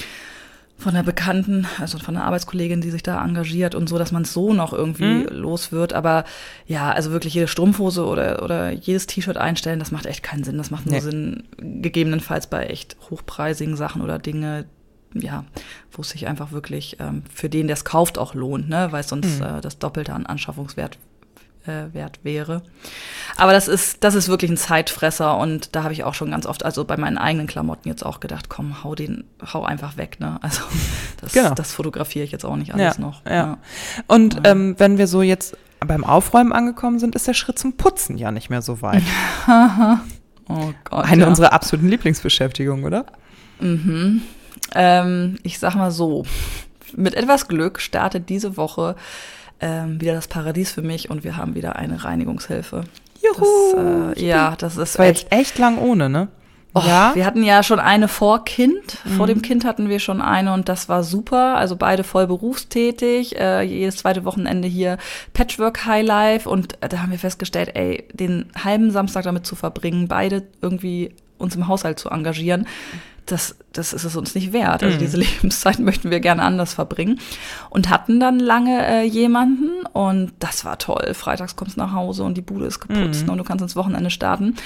[0.81, 4.23] von der Bekannten, also von der Arbeitskollegin, die sich da engagiert und so, dass man
[4.23, 5.29] es so noch irgendwie mhm.
[5.31, 5.93] los wird.
[5.93, 6.25] Aber
[6.66, 10.59] ja, also wirklich jede Strumpfhose oder, oder jedes T-Shirt einstellen, das macht echt keinen Sinn.
[10.59, 11.01] Das macht nur nee.
[11.01, 14.64] Sinn, gegebenenfalls bei echt hochpreisigen Sachen oder Dinge,
[15.14, 15.45] ja,
[15.93, 18.88] wo es sich einfach wirklich ähm, für den, der es kauft, auch lohnt, ne?
[18.90, 19.47] weil sonst mhm.
[19.47, 20.99] äh, das Doppelte an Anschaffungswert
[21.66, 22.62] äh, wert wäre.
[23.37, 26.46] Aber das ist, das ist wirklich ein Zeitfresser und da habe ich auch schon ganz
[26.46, 30.18] oft, also bei meinen eigenen Klamotten jetzt auch gedacht, komm, hau den, hau einfach weg,
[30.20, 30.38] ne?
[30.42, 30.62] Also
[31.20, 31.55] das, genau.
[31.55, 33.25] das fotografiere ich jetzt auch nicht alles ja, noch.
[33.25, 33.33] Ja.
[33.33, 33.59] ja.
[34.07, 34.40] Und ja.
[34.46, 38.31] Ähm, wenn wir so jetzt beim Aufräumen angekommen sind, ist der Schritt zum Putzen ja
[38.31, 39.03] nicht mehr so weit.
[40.49, 41.05] oh Gott.
[41.05, 43.07] Eine unserer absoluten Lieblingsbeschäftigungen, oder?
[43.61, 44.23] Mhm.
[44.75, 46.25] Ähm, ich sag mal so,
[46.96, 48.96] mit etwas Glück startet diese Woche
[49.61, 52.85] ähm, wieder das Paradies für mich und wir haben wieder eine Reinigungshilfe.
[53.23, 53.75] Juhu!
[53.75, 54.99] Das, äh, ja, das ist.
[54.99, 56.29] war echt, jetzt echt lang ohne, ne?
[56.73, 57.14] Oh, ja.
[57.14, 58.99] Wir hatten ja schon eine vor Kind.
[59.05, 59.11] Mhm.
[59.11, 61.57] Vor dem Kind hatten wir schon eine und das war super.
[61.57, 63.37] Also beide voll berufstätig.
[63.38, 64.96] Äh, jedes zweite Wochenende hier
[65.33, 66.49] Patchwork Highlife.
[66.49, 71.12] Und äh, da haben wir festgestellt, ey, den halben Samstag damit zu verbringen, beide irgendwie
[71.38, 72.66] uns im Haushalt zu engagieren,
[73.31, 74.83] das, das ist es uns nicht wert.
[74.83, 75.01] Also mhm.
[75.01, 77.21] diese Lebenszeit möchten wir gerne anders verbringen.
[77.71, 81.14] Und hatten dann lange äh, jemanden und das war toll.
[81.14, 83.33] Freitags kommst du nach Hause und die Bude ist geputzt mhm.
[83.33, 84.57] und du kannst ins Wochenende starten.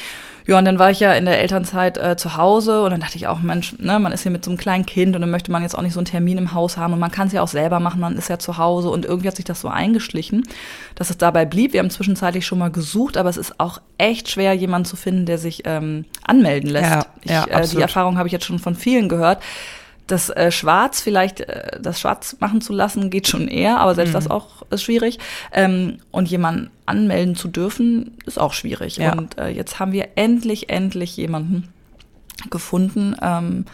[0.47, 3.17] Ja, und dann war ich ja in der Elternzeit äh, zu Hause und dann dachte
[3.17, 5.51] ich auch, Mensch, ne, man ist hier mit so einem kleinen Kind und dann möchte
[5.51, 7.41] man jetzt auch nicht so einen Termin im Haus haben und man kann es ja
[7.41, 10.43] auch selber machen, man ist ja zu Hause und irgendwie hat sich das so eingeschlichen,
[10.97, 11.73] dass es dabei blieb.
[11.73, 15.25] Wir haben zwischenzeitlich schon mal gesucht, aber es ist auch echt schwer, jemanden zu finden,
[15.25, 16.91] der sich ähm, anmelden lässt.
[16.91, 19.39] Ja, ich, ja, äh, die Erfahrung habe ich jetzt schon von vielen gehört
[20.07, 24.11] das äh, Schwarz vielleicht, äh, das Schwarz machen zu lassen, geht schon eher, aber selbst
[24.11, 24.15] mhm.
[24.15, 25.19] das auch ist schwierig.
[25.53, 28.97] Ähm, und jemanden anmelden zu dürfen, ist auch schwierig.
[28.97, 29.13] Ja.
[29.13, 31.73] Und äh, jetzt haben wir endlich, endlich jemanden
[32.51, 33.17] gefunden.
[33.23, 33.65] Ähm,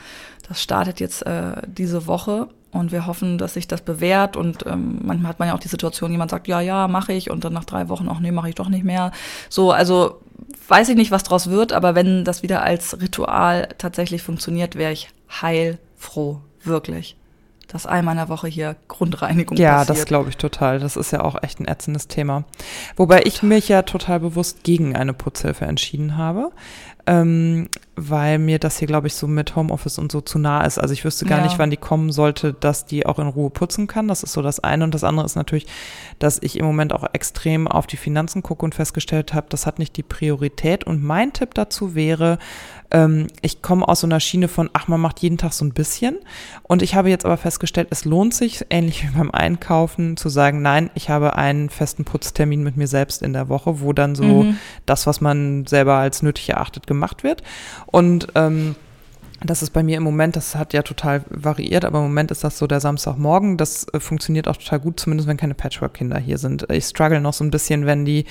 [0.49, 4.37] das startet jetzt äh, diese Woche und wir hoffen, dass sich das bewährt.
[4.37, 7.31] Und ähm, manchmal hat man ja auch die Situation, jemand sagt, ja, ja, mache ich.
[7.31, 9.11] Und dann nach drei Wochen, ach nee, mache ich doch nicht mehr.
[9.49, 10.21] So, also
[10.69, 14.93] weiß ich nicht, was draus wird, aber wenn das wieder als Ritual tatsächlich funktioniert, wäre
[14.93, 15.11] ich
[15.43, 17.17] heil froh, wirklich.
[17.69, 19.99] dass einmal in der Woche hier Grundreinigung ja, passiert.
[19.99, 20.81] das glaube ich total.
[20.81, 22.43] Das ist ja auch echt ein ätzendes Thema.
[22.97, 26.51] Wobei ich mich ja total bewusst gegen eine Putzhilfe entschieden habe.
[27.07, 30.79] Ähm, weil mir das hier, glaube ich, so mit Homeoffice und so zu nah ist.
[30.79, 31.45] Also ich wüsste gar Ja.
[31.45, 34.07] nicht, wann die kommen sollte, dass die auch in Ruhe putzen kann.
[34.07, 34.85] Das ist so das eine.
[34.85, 35.67] Und das andere ist natürlich,
[36.19, 39.79] dass ich im Moment auch extrem auf die Finanzen gucke und festgestellt habe, das hat
[39.79, 40.85] nicht die Priorität.
[40.85, 42.39] Und mein Tipp dazu wäre,
[42.91, 45.73] ähm, ich komme aus so einer Schiene von, ach, man macht jeden Tag so ein
[45.73, 46.19] bisschen.
[46.63, 50.63] Und ich habe jetzt aber festgestellt, es lohnt sich, ähnlich wie beim Einkaufen, zu sagen,
[50.63, 54.25] nein, ich habe einen festen Putztermin mit mir selbst in der Woche, wo dann so
[54.45, 54.59] Mhm.
[54.87, 57.43] das, was man selber als nötig erachtet, gemacht wird.
[57.87, 58.75] Und ähm,
[59.43, 62.45] das ist bei mir im Moment, das hat ja total variiert, aber im Moment ist
[62.45, 63.57] das so der Samstagmorgen.
[63.57, 66.71] Das äh, funktioniert auch total gut, zumindest wenn keine Patchwork-Kinder hier sind.
[66.71, 68.27] Ich struggle noch so ein bisschen, wenn die,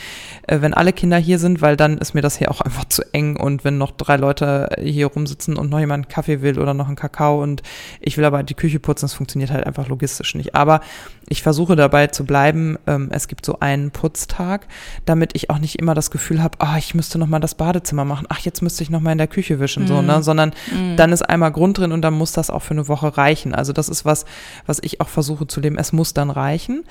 [0.45, 3.01] äh, wenn alle Kinder hier sind, weil dann ist mir das hier auch einfach zu
[3.11, 6.75] eng und wenn noch drei Leute hier rumsitzen und noch jemand einen Kaffee will oder
[6.75, 7.63] noch einen Kakao und
[7.99, 10.53] ich will aber die Küche putzen, das funktioniert halt einfach logistisch nicht.
[10.53, 10.81] Aber
[11.29, 14.67] ich versuche dabei zu bleiben, ähm, es gibt so einen Putztag,
[15.05, 18.05] damit ich auch nicht immer das Gefühl habe, ah, ich müsste noch mal das Badezimmer
[18.05, 20.51] machen, ach, jetzt müsste ich noch mal in der Küche wischen, so, ne, sondern
[20.95, 23.53] dann ist einmal Grund drin und dann muss das auch für eine Woche reichen.
[23.53, 24.25] Also das ist was,
[24.65, 25.77] was ich auch versuche zu leben.
[25.77, 26.83] Es muss dann reichen.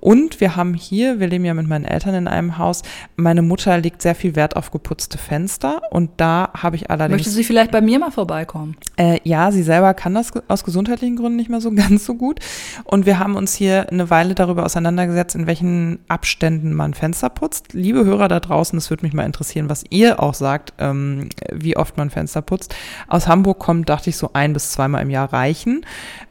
[0.00, 2.82] Und wir haben hier, wir leben ja mit meinen Eltern in einem Haus,
[3.16, 7.30] meine Mutter legt sehr viel Wert auf geputzte Fenster und da habe ich allerdings Möchte
[7.30, 8.76] sie vielleicht bei mir mal vorbeikommen?
[8.96, 12.40] äh, ja, sie selber kann das aus gesundheitlichen Gründen nicht mehr so ganz so gut.
[12.84, 17.72] Und wir haben uns hier eine Weile darüber auseinandergesetzt, in welchen Abständen man Fenster putzt.
[17.72, 21.76] Liebe Hörer da draußen, es würde mich mal interessieren, was ihr auch sagt, ähm, wie
[21.76, 22.74] oft man Fenster putzt.
[23.08, 25.84] Aus Hamburg kommt, dachte ich, so ein bis zweimal im Jahr reichen.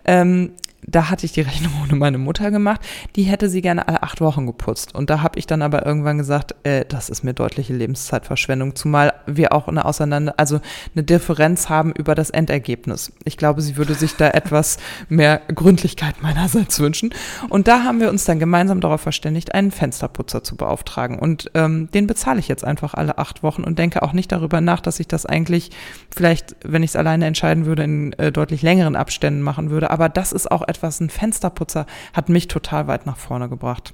[0.06, 0.52] Ähm,
[0.88, 2.82] da hatte ich die Rechnung ohne meine Mutter gemacht.
[3.16, 4.96] Die hätte sie gerne alle acht Wochen geputzt.
[4.96, 9.14] Und da habe ich dann aber irgendwann gesagt, äh, das ist mir deutliche Lebenszeitverschwendung, zumal
[9.26, 10.60] wir auch eine Auseinander, also
[10.94, 13.12] eine Differenz haben über das Endergebnis.
[13.24, 14.78] Ich glaube, sie würde sich da etwas
[15.10, 17.14] mehr Gründlichkeit meinerseits wünschen.
[17.50, 21.20] Und da haben wir uns dann gemeinsam darauf verständigt, einen Fensterputzer zu beauftragen.
[21.20, 24.62] Und ähm, den bezahle ich jetzt einfach alle acht Wochen und denke auch nicht darüber
[24.62, 25.72] nach, dass ich das eigentlich
[26.14, 29.90] vielleicht, wenn ich es alleine entscheiden würde, in äh, deutlich längeren Abständen machen würde.
[29.92, 33.94] Aber das ist auch etwas, ein Fensterputzer hat mich total weit nach vorne gebracht.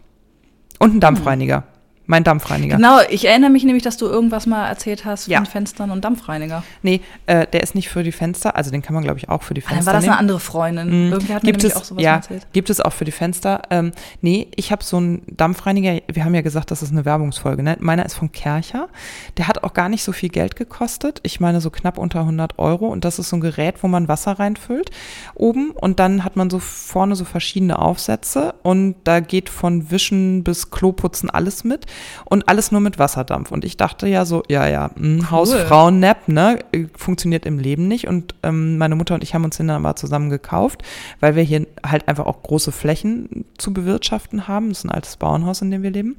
[0.80, 1.64] Und ein Dampfreiniger.
[2.12, 2.76] Mein Dampfreiniger.
[2.76, 5.46] Genau, ich erinnere mich nämlich, dass du irgendwas mal erzählt hast von Ja.
[5.46, 6.62] Fenstern und Dampfreiniger.
[6.82, 9.44] Nee, äh, der ist nicht für die Fenster, also den kann man, glaube ich, auch
[9.44, 10.12] für die Ah, Fenster dann war das nehmen.
[10.12, 10.90] eine andere Freundin.
[11.10, 12.46] Mm, Irgendwie hat gibt es, auch sowas ja, erzählt.
[12.52, 13.62] gibt es auch für die Fenster.
[13.70, 17.64] Ähm, nee, ich habe so einen Dampfreiniger, wir haben ja gesagt, das ist eine Werbungsfolge.
[17.64, 17.78] Ne?
[17.80, 18.90] Meiner ist von Kercher.
[19.38, 21.22] Der hat auch gar nicht so viel Geld gekostet.
[21.24, 22.88] Ich meine so knapp unter 100 Euro.
[22.88, 24.92] Und das ist so ein Gerät, wo man Wasser reinfüllt
[25.36, 25.72] oben.
[25.72, 28.54] Und dann hat man so vorne so verschiedene Aufsätze.
[28.64, 31.86] Und da geht von Wischen bis Kloputzen alles mit.
[32.26, 33.52] Und alles nur mit Wasserdampf.
[33.52, 36.60] Und ich dachte ja so, ja, ja, mh, Hausfrauen-Nap, ne,
[36.96, 38.08] funktioniert im Leben nicht.
[38.08, 40.84] Und ähm, meine Mutter und ich haben uns den dann aber zusammen gekauft,
[41.20, 44.70] weil wir hier halt einfach auch große Flächen zu bewirtschaften haben.
[44.70, 46.18] Das ist ein altes Bauernhaus, in dem wir leben.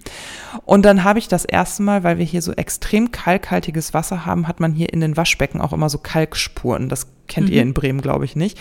[0.65, 4.49] Und dann habe ich das erste Mal, weil wir hier so extrem kalkhaltiges Wasser haben,
[4.49, 6.89] hat man hier in den Waschbecken auch immer so Kalkspuren.
[6.89, 8.59] Das kennt ihr in Bremen, glaube ich, nicht.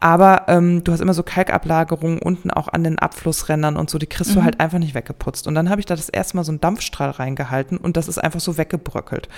[0.00, 4.06] Aber ähm, du hast immer so Kalkablagerungen unten auch an den Abflussrändern und so, die
[4.06, 5.46] kriegst du halt einfach nicht weggeputzt.
[5.46, 8.18] Und dann habe ich da das erste Mal so einen Dampfstrahl reingehalten und das ist
[8.18, 9.28] einfach so weggebröckelt.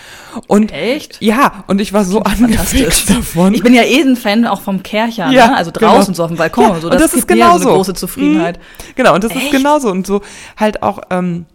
[0.47, 1.21] Und Echt?
[1.21, 3.55] ja, und ich war so angefixt davon.
[3.55, 5.57] Ich bin ja eh ein Fan auch vom Kercher, Ja, ne?
[5.57, 5.95] also genau.
[5.97, 6.87] draußen so auf dem Balkon Ja, und so.
[6.89, 7.69] und Das, das ist mir so genauso.
[7.69, 8.59] eine große Zufriedenheit.
[8.59, 8.93] Mhm.
[8.97, 9.53] Genau, und das ist Echt?
[9.53, 9.91] genauso.
[9.91, 10.23] Und so
[10.57, 11.47] halt auch, ähm,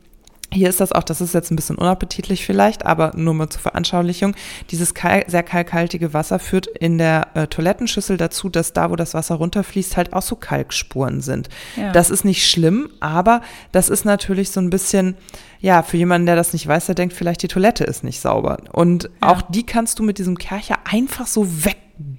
[0.56, 3.62] hier ist das auch, das ist jetzt ein bisschen unappetitlich vielleicht, aber nur mal zur
[3.62, 4.36] Veranschaulichung.
[4.72, 9.14] Dieses kal sehr kalkhaltige Wasser führt in der äh, Toilettenschüssel dazu, dass da, wo das
[9.14, 11.50] Wasser runterfließt, halt auch so Kalkspuren sind.
[11.76, 11.92] Ja.
[11.92, 13.42] Das ist nicht schlimm, aber
[13.72, 15.16] das ist natürlich so ein bisschen,
[15.60, 18.58] ja, für jemanden, der das nicht weiß, der denkt vielleicht, die Toilette ist nicht sauber.
[18.72, 21.62] Und auch die kannst du mit diesem Kercher einfach so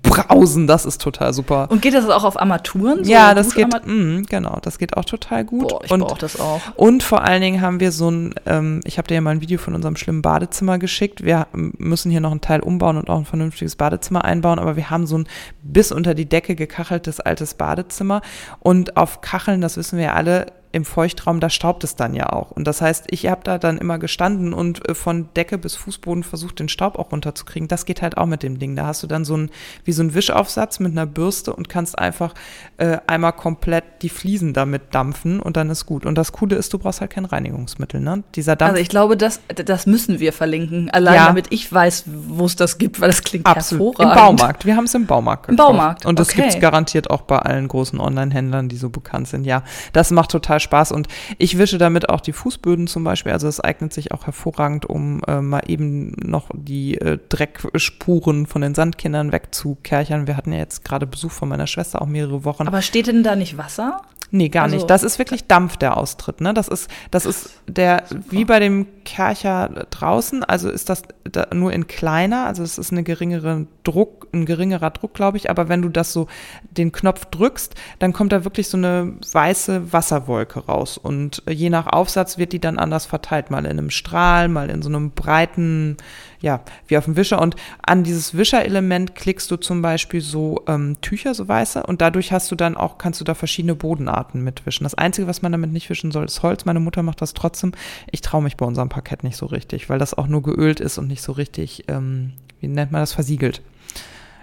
[0.07, 0.66] wegbrausen.
[0.66, 1.69] Das ist total super.
[1.71, 3.05] Und geht das auch auf Armaturen?
[3.05, 5.69] So ja, das geht, mm, genau, das geht auch total gut.
[5.69, 6.61] Boah, ich und, brauche das auch.
[6.77, 9.40] und vor allen Dingen haben wir so ein, ähm, ich habe dir ja mal ein
[9.40, 11.25] Video von unserem schlimmen Badezimmer geschickt.
[11.25, 14.90] Wir müssen hier noch einen Teil umbauen und auch ein vernünftiges Badezimmer einbauen, aber wir
[14.90, 15.29] haben so ein
[15.62, 18.23] bis unter die Decke gekacheltes altes Badezimmer
[18.61, 22.31] und auf Kacheln, das wissen wir ja alle, im Feuchtraum, da staubt es dann ja
[22.35, 22.51] auch.
[22.51, 26.23] Und das heißt, ich habe da dann immer gestanden und äh, von Decke bis Fußboden
[26.23, 27.67] versucht, den Staub auch runterzukriegen.
[27.67, 28.77] Das geht halt auch mit dem Ding.
[28.77, 29.51] Da hast du dann so ein,
[29.85, 32.35] wie so ein Wischaufsatz mit einer Bürste und kannst einfach
[32.77, 36.05] äh, einmal komplett die Fliesen damit dampfen und dann ist gut.
[36.05, 38.23] Und das Coole ist, du brauchst halt kein Reinigungsmittel, ne?
[38.35, 38.73] Dieser Dampf.
[38.73, 40.91] Also ich glaube, das, das müssen wir verlinken.
[40.91, 41.27] Allein Ja.
[41.29, 43.99] damit ich weiß, wo es das gibt, weil das klingt Absolut.
[43.99, 44.41] Im hervorragend.
[44.41, 44.67] Baumarkt.
[44.67, 45.73] Wir haben es im Baumarkt Im gekauft.
[45.73, 46.43] Baumarkt, Und das okay.
[46.43, 49.45] gibt's garantiert auch bei allen großen Online-Händlern, die so bekannt sind.
[49.47, 49.62] Ja,
[49.95, 50.65] das macht total Spaß.
[50.92, 53.33] Und ich wische damit auch die Fußböden zum Beispiel.
[53.33, 58.62] Also es eignet sich auch hervorragend, um äh, mal eben noch die äh, Dreckspuren von
[58.62, 60.26] den Sandkindern wegzukerchern.
[60.26, 62.66] Wir hatten ja jetzt gerade Besuch von meiner Schwester auch mehrere Wochen.
[62.66, 64.02] Aber steht denn da nicht Wasser?
[64.33, 64.91] Nee, gar Also- nicht.
[64.91, 66.41] Das ist wirklich Dampf, der austritt.
[66.41, 66.53] Ne?
[66.53, 71.73] Das ist, das ist der, wie bei dem Kercher draußen, also ist das da nur
[71.73, 75.81] in kleiner, also es ist eine geringere Druck, ein geringerer Druck, glaube ich, aber wenn
[75.81, 76.27] du das so,
[76.71, 81.71] den Knopf drückst, dann kommt da wirklich so eine weiße Wasserwolke raus und äh, je
[81.71, 85.12] nach Aufsatz wird die dann anders verteilt, mal in einem Strahl, mal in so einem
[85.12, 85.97] breiten,
[86.40, 90.96] ja, wie auf dem Wischer und an dieses Wischerelement klickst du zum Beispiel so ähm,
[91.01, 94.85] Tücher, so weiße und dadurch hast du dann auch, kannst du da verschiedene Bodenarten mitwischen.
[94.85, 96.64] Das Einzige, was man damit nicht wischen soll, ist Holz.
[96.64, 97.72] Meine Mutter macht das trotzdem.
[98.11, 100.99] Ich traue mich bei unserem Parkett nicht so richtig, weil das auch nur geölt ist
[100.99, 103.62] und nicht so richtig, ähm, wie nennt man das, versiegelt.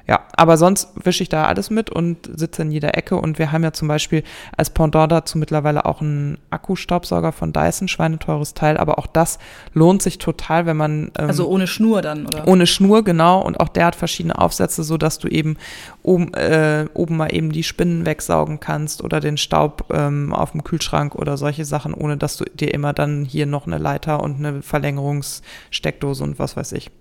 [0.06, 3.16] Ja, aber sonst wische ich da alles mit und sitze in jeder Ecke.
[3.16, 4.24] Und wir haben ja zum Beispiel
[4.58, 8.76] als Pendant dazu mittlerweile auch einen Akkustaubsauger von Dyson, schweineteures Teil.
[8.76, 9.40] Aber auch das
[9.74, 12.46] lohnt sich total, wenn man ähm, Also ohne Schnur dann, oder?
[12.50, 13.42] ohne Schnur, genau.
[13.42, 15.56] Und auch der hat verschiedene Aufsätze, so dass du eben
[16.02, 20.66] oben, äh, oben mal eben die Spinnen wegsaugen kannst oder den Staub ähm, auf dem
[20.66, 24.46] Kühlschrank oder solche Sachen, ohne dass du dir immer dann hier noch eine Leiter und
[24.46, 26.92] eine Verlängerungssteckdose und was weiß ich.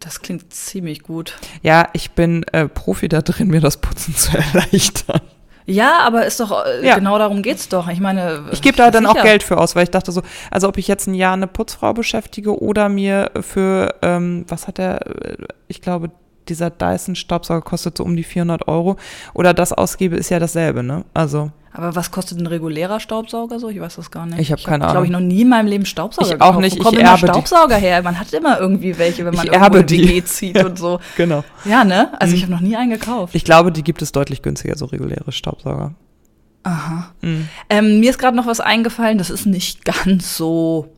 [0.00, 1.36] Das klingt ziemlich gut.
[1.62, 5.20] Ja, ich bin äh, Profi da drin, mir das Putzen zu erleichtern.
[5.66, 6.94] Ja, aber ist doch, äh, Ja.
[6.94, 7.88] genau darum geht's doch.
[7.88, 8.46] Ich meine.
[8.52, 9.24] Ich gebe da dann auch sicher.
[9.24, 11.92] Geld für aus, weil ich dachte so, also ob ich jetzt ein Jahr eine Putzfrau
[11.92, 16.10] beschäftige oder mir für, ähm, was hat der, äh, ich glaube,
[16.48, 18.96] dieser Dyson-Staubsauger kostet so um die 400 Euro
[19.34, 21.04] oder das ausgebe, ist ja dasselbe, ne?
[21.14, 23.68] Also Aber was kostet ein regulärer Staubsauger so?
[23.68, 24.38] Ich weiß das gar nicht.
[24.40, 25.28] Ich hab keine glaube ich, Ahnung.
[25.28, 26.60] noch nie in meinem Leben Staubsauger Ich auch gekauft.
[26.60, 26.78] nicht.
[26.78, 27.26] Wo kommen Ich erbe die.
[27.28, 28.02] Staubsauger her?
[28.02, 29.98] Man hat immer irgendwie welche, wenn man Ich erbe die.
[30.08, 30.98] WG zieht und so.
[31.16, 31.44] genau.
[31.64, 32.10] Ja, ne?
[32.20, 32.44] Also ich Mhm.
[32.44, 33.34] habe noch nie einen gekauft.
[33.34, 35.94] Ich glaube, die gibt es deutlich günstiger, so reguläre Staubsauger.
[36.64, 37.12] Aha.
[37.22, 37.48] Mhm.
[37.70, 40.88] Ähm, mir ist gerade noch was eingefallen, das ist nicht ganz so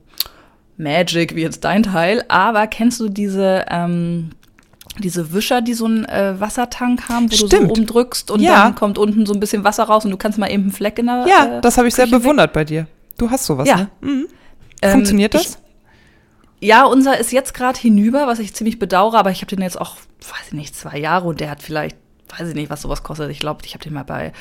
[0.78, 4.30] Magic wie jetzt dein Teil, aber kennst du diese, ähm,
[5.00, 7.66] diese Wischer, die so einen äh, Wassertank haben, wo du Stimmt.
[7.68, 8.64] so oben drückst und Ja.
[8.64, 10.98] dann kommt unten so ein bisschen Wasser raus und du kannst mal eben einen Fleck
[10.98, 12.86] in der Ja, äh, das habe ich sehr Küche weg- bewundert bei dir.
[13.18, 13.76] Du hast sowas, Ja.
[13.76, 13.88] ne?
[14.00, 14.26] Mhm.
[14.82, 15.58] Ähm, Funktioniert ich- das?
[16.60, 19.80] Ja, unser ist jetzt gerade hinüber, was ich ziemlich bedauere, aber ich habe den jetzt
[19.80, 21.96] auch, weiß ich nicht, zwei Jahre und der hat vielleicht,
[22.38, 23.30] weiß ich nicht, was sowas kostet.
[23.30, 24.32] Ich glaube, ich habe den mal bei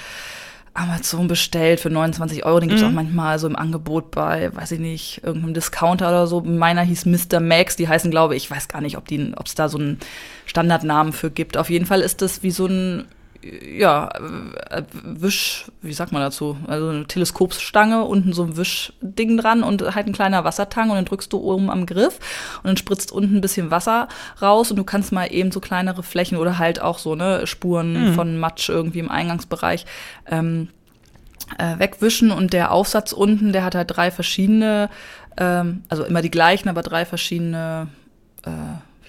[0.79, 2.59] Amazon bestellt für 29 Euro.
[2.59, 6.41] Den gibt's auch manchmal so im Angebot bei, weiß ich nicht, irgendeinem Discounter oder so.
[6.41, 7.39] Meiner hieß Mr.
[7.39, 7.75] Max.
[7.75, 9.99] Die heißen, glaube ich, ich weiß gar nicht, ob die, ob es da so einen
[10.45, 11.57] Standardnamen für gibt.
[11.57, 13.05] Auf jeden Fall ist das wie so ein,
[13.41, 14.09] ja,
[14.69, 16.57] äh, Wisch, wie sagt man dazu?
[16.67, 21.05] Also eine Teleskopsstange, unten so ein Wischding dran und halt ein kleiner Wassertank und dann
[21.05, 22.19] drückst du oben am Griff
[22.57, 24.07] und dann spritzt unten ein bisschen Wasser
[24.41, 28.13] raus und du kannst mal eben so kleinere Flächen oder halt auch so, ne, Spuren
[28.13, 29.85] von Matsch irgendwie im Eingangsbereich
[30.27, 30.69] ähm,
[31.57, 34.89] äh, wegwischen und der Aufsatz unten, der hat halt drei verschiedene,
[35.37, 37.87] ähm, also immer die gleichen, aber drei verschiedene,
[38.43, 38.49] äh,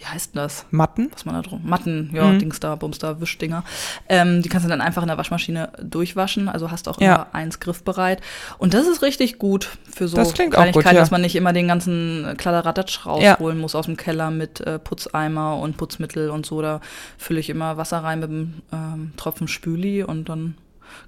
[0.01, 0.65] wie heißt denn das?
[0.71, 1.11] Matten?
[1.13, 2.39] was man da drum, Matten, ja, Mhm.
[2.39, 3.65] Dings da, Bums da, Wischdinger.
[4.09, 7.27] Ähm, die kannst du dann einfach in der Waschmaschine durchwaschen, also hast auch immer Ja.
[7.33, 8.23] eins griffbereit.
[8.57, 11.03] Und das ist richtig gut für so Das klingt auch gut, Kleinigkeiten, ja.
[11.03, 13.35] dass man nicht immer den ganzen Kladderadatsch Ja.
[13.35, 16.63] rausholen muss aus dem Keller mit äh, Putzeimer und Putzmittel und so.
[16.63, 16.81] Da
[17.19, 20.55] fülle ich immer Wasser rein mit einem ähm, Tropfen Spüli und dann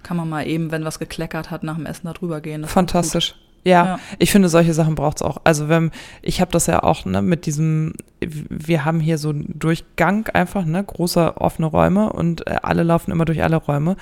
[0.02, 2.60] kann man mal eben, wenn was gekleckert hat, nach dem Essen da drüber gehen.
[2.62, 3.34] Das ist Fantastisch.
[3.64, 3.98] Ja, Ja.
[4.18, 5.38] ich finde, solche Sachen braucht's auch.
[5.44, 9.54] Also wenn, ich habe das ja auch, ne, mit diesem, wir haben hier so einen
[9.58, 13.96] Durchgang einfach, ne, große offene Räume und äh, alle laufen immer durch alle Räume.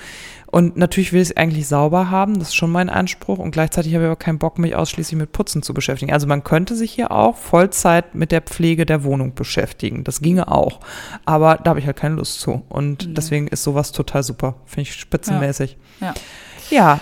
[0.47, 3.37] Und natürlich will ich es eigentlich sauber haben, das ist schon mein Anspruch.
[3.37, 6.11] Und gleichzeitig habe ich aber keinen Bock, mich ausschließlich mit Putzen zu beschäftigen.
[6.11, 10.03] Also man könnte sich hier auch Vollzeit mit der Pflege der Wohnung beschäftigen.
[10.03, 10.79] Das ginge auch.
[11.23, 12.63] Aber da habe ich halt keine Lust zu.
[12.67, 13.13] Und Nee.
[13.13, 14.55] deswegen ist sowas total super.
[14.65, 15.77] Finde ich spitzenmäßig.
[15.99, 16.07] Ja.
[16.07, 16.13] Ja,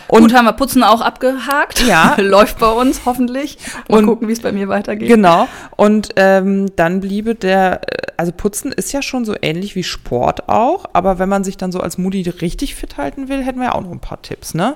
[0.08, 1.82] Gut, und haben wir Putzen auch abgehakt.
[1.88, 2.16] Ja.
[2.20, 3.58] Läuft bei uns hoffentlich.
[3.88, 5.08] Mal Und- gucken, wie es bei mir weitergeht.
[5.08, 5.48] Genau.
[5.76, 10.50] Und ähm, dann bliebe der, äh, also Putzen ist ja schon so ähnlich wie Sport
[10.50, 13.68] auch, aber wenn man sich dann so als Moody richtig fit halten will, hätten wir
[13.68, 14.76] ja auch noch ein paar Tipps, ne?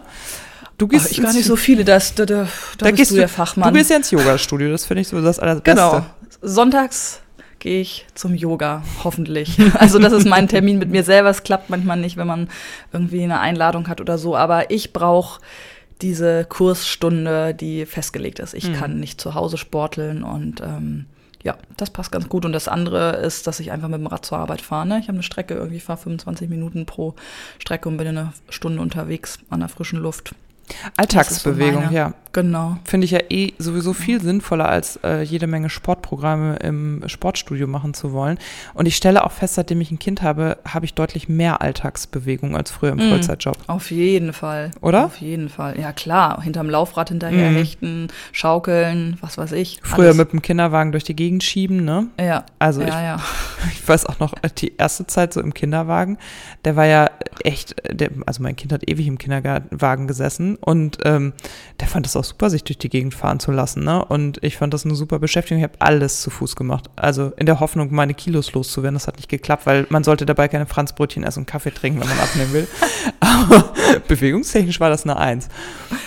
[0.78, 3.16] Du Ach, gehst ich gar nicht so viele, das, da, da, da, bist gehst du
[3.16, 3.72] der Fachmann.
[3.74, 5.70] Du gehst ja ins Yoga-Studio, das finde ich so das allerbeste.
[5.72, 6.04] genau.
[6.42, 7.20] Sonntags
[7.64, 9.58] gehe ich zum Yoga, hoffentlich.
[9.80, 11.30] Also das ist mein Termin mit mir selber.
[11.30, 12.50] Es klappt manchmal nicht, wenn man
[12.92, 14.36] irgendwie eine Einladung hat oder so.
[14.36, 15.40] Aber ich brauche
[16.02, 18.54] diese Kursstunde, die festgelegt ist.
[18.54, 18.74] Ich Mhm.
[18.74, 21.06] kann nicht zu Hause sporteln und ähm,
[21.42, 22.44] ja, das passt ganz gut.
[22.44, 24.86] Und das andere ist, dass ich einfach mit dem Rad zur Arbeit fahre.
[24.86, 25.00] Ne?
[25.00, 27.16] Ich habe eine Strecke, irgendwie fahre 25 Minuten pro
[27.60, 30.36] Strecke und bin eine Stunde unterwegs an der frischen Luft.
[30.98, 31.96] Alltagsbewegung, meine.
[31.96, 32.14] ja.
[32.36, 32.78] Genau.
[32.84, 37.94] Finde ich ja eh sowieso viel sinnvoller, als äh, jede Menge Sportprogramme im Sportstudio machen
[37.94, 38.40] zu wollen.
[38.74, 42.58] Und ich stelle auch fest, seitdem ich ein Kind habe, habe ich deutlich mehr Alltagsbewegung
[42.58, 43.10] als früher im Mm.
[43.12, 43.56] Vollzeitjob.
[43.68, 44.72] Auf jeden Fall.
[44.82, 45.06] Oder?
[45.06, 45.80] Auf jeden Fall.
[45.80, 46.42] Ja, klar.
[46.42, 47.56] Hinterm Laufrad hinterher Mhm.
[47.56, 49.80] hechten, schaukeln, was weiß ich.
[49.84, 50.18] Früher alles.
[50.18, 52.08] mit dem Kinderwagen durch die Gegend schieben, ne?
[52.20, 52.46] Ja.
[52.58, 53.20] Also ja, ich, ja.
[53.74, 56.18] ich weiß auch noch, die erste Zeit so im Kinderwagen,
[56.66, 57.12] der war ja
[57.44, 61.34] echt, der, also mein Kind hat ewig im Kinderwagen gesessen und ähm,
[61.80, 63.84] der fand es auch super, sich durch die Gegend fahren zu lassen.
[63.84, 64.04] Ne?
[64.06, 65.58] Und ich fand das eine super Beschäftigung.
[65.60, 66.90] Ich habe alles zu Fuß gemacht.
[66.96, 68.94] Also in der Hoffnung, meine Kilos loszuwerden.
[68.96, 72.08] Das hat nicht geklappt, weil man sollte dabei keine Franzbrötchen essen und Kaffee trinken, wenn
[72.08, 72.68] man abnehmen will.
[73.20, 73.74] Aber
[74.08, 75.50] bewegungstechnisch war das eine Eins.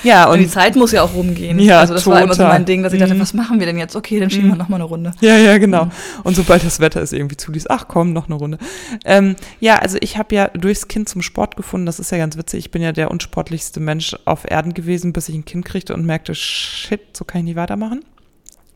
[0.03, 1.59] Ja, Und die Zeit muss ja auch rumgehen.
[1.59, 2.55] Ja, also das war immer so total.
[2.55, 3.21] mein Ding, dass ich dachte, Mhm.
[3.21, 3.97] was machen wir denn jetzt?
[3.97, 5.13] Okay, dann schieben wir noch mal eine Runde.
[5.21, 5.89] Ja, ja, genau.
[6.25, 8.59] Und sobald das Wetter es irgendwie zuließ, ach komm, noch eine Runde.
[9.05, 12.37] Ähm, ja, also ich habe ja durchs Kind zum Sport gefunden, das ist ja ganz
[12.37, 12.61] witzig.
[12.67, 16.05] Ich bin ja der unsportlichste Mensch auf Erden gewesen, bis ich ein Kind kriegte und
[16.05, 18.05] merkte, shit, so kann ich nicht weitermachen.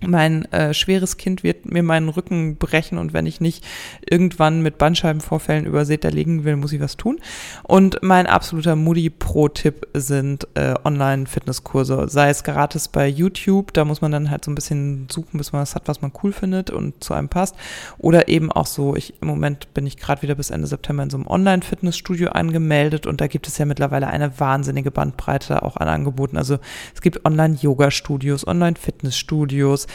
[0.06, 3.66] Mein äh, schweres Kind wird mir meinen Rücken brechen und wenn ich nicht
[4.08, 7.18] irgendwann mit Bandscheibenvorfällen übersät da liegen will, muss ich was tun.
[7.64, 14.10] Und mein absoluter Moody-Pro-Tipp sind äh, Online-Fitnesskurse, sei es gratis bei YouTube, da muss man
[14.10, 17.04] dann halt so ein bisschen suchen, bis man was hat, was man cool findet und
[17.04, 17.54] zu einem passt.
[17.98, 21.10] Oder eben auch so, ich im Moment bin ich gerade wieder bis Ende September in
[21.10, 25.88] so einem Online-Fitnessstudio angemeldet und da gibt es ja mittlerweile eine wahnsinnige Bandbreite auch an
[25.88, 26.38] Angeboten.
[26.38, 26.58] Also
[26.94, 29.88] es gibt Online-Yoga-Studios, Online-Fitnessstudios.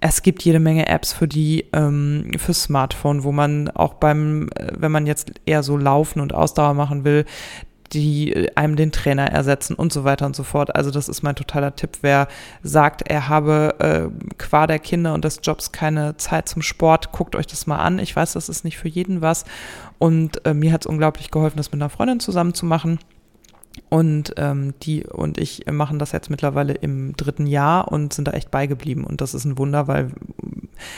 [0.00, 4.72] Es gibt jede Menge Apps für die ähm, für Smartphone, wo man auch beim, äh,
[4.78, 7.24] wenn man jetzt eher so Laufen und Ausdauer machen will,
[7.92, 10.74] die äh, einem den Trainer ersetzen und so weiter und so fort.
[10.74, 11.98] Also das ist mein totaler Tipp.
[12.02, 12.28] Wer
[12.62, 17.36] sagt, er habe äh, qua der Kinder und des Jobs keine Zeit zum Sport, guckt
[17.36, 17.98] euch das mal an.
[17.98, 19.44] Ich weiß, das ist nicht für jeden was.
[19.98, 22.98] Und äh, mir hat es unglaublich geholfen, das mit einer Freundin zusammen zu machen.
[23.88, 28.32] Und ähm, die und ich machen das jetzt mittlerweile im dritten Jahr und sind da
[28.32, 29.04] echt beigeblieben.
[29.04, 30.10] Und das ist ein Wunder, weil,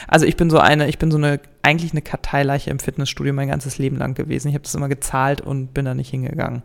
[0.08, 3.48] also ich bin so eine, ich bin so eine, eigentlich eine Karteileiche im Fitnessstudio mein
[3.48, 4.48] ganzes Leben lang gewesen.
[4.48, 6.62] Ich habe das immer gezahlt und bin da nicht hingegangen.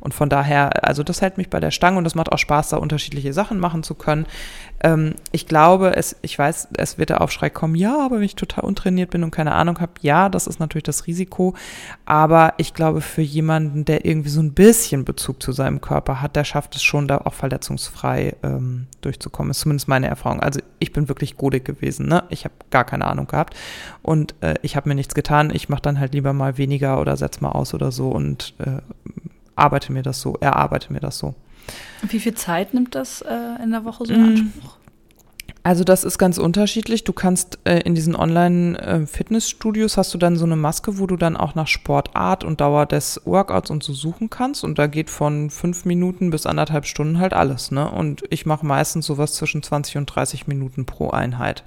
[0.00, 2.70] Und von daher, also das hält mich bei der Stange und das macht auch Spaß,
[2.70, 4.26] da unterschiedliche Sachen machen zu können.
[4.82, 8.34] Ähm, ich glaube, es, ich weiß, es wird der Aufschrei kommen, ja, aber wenn ich
[8.34, 11.54] total untrainiert bin und keine Ahnung habe, ja, das ist natürlich das Risiko.
[12.06, 16.36] Aber ich glaube, für jemanden, der irgendwie so ein bisschen Bezug zu seinem Körper hat,
[16.36, 19.50] der schafft es schon, da auch verletzungsfrei ähm, durchzukommen.
[19.50, 20.40] Ist zumindest meine Erfahrung.
[20.40, 22.24] Also ich bin wirklich godig gewesen, ne?
[22.30, 23.54] Ich habe gar keine Ahnung gehabt
[24.02, 25.50] und äh, ich habe mir nichts getan.
[25.54, 28.78] Ich mache dann halt lieber mal weniger oder setz mal aus oder so und äh,
[29.56, 31.34] arbeite mir das so, erarbeite mir das so.
[32.02, 34.16] Wie viel Zeit nimmt das äh, in der Woche so Mm.
[34.16, 34.76] in Anspruch?
[35.64, 37.04] Also das ist ganz unterschiedlich.
[37.04, 41.36] Du kannst äh, in diesen Online-Fitnessstudios hast du dann so eine Maske, wo du dann
[41.36, 44.64] auch nach Sportart und Dauer des Workouts und so suchen kannst.
[44.64, 47.70] Und da geht von fünf Minuten bis anderthalb Stunden halt alles.
[47.70, 47.88] Ne?
[47.88, 51.62] Und ich mache meistens sowas zwischen 20 und 30 Minuten pro Einheit.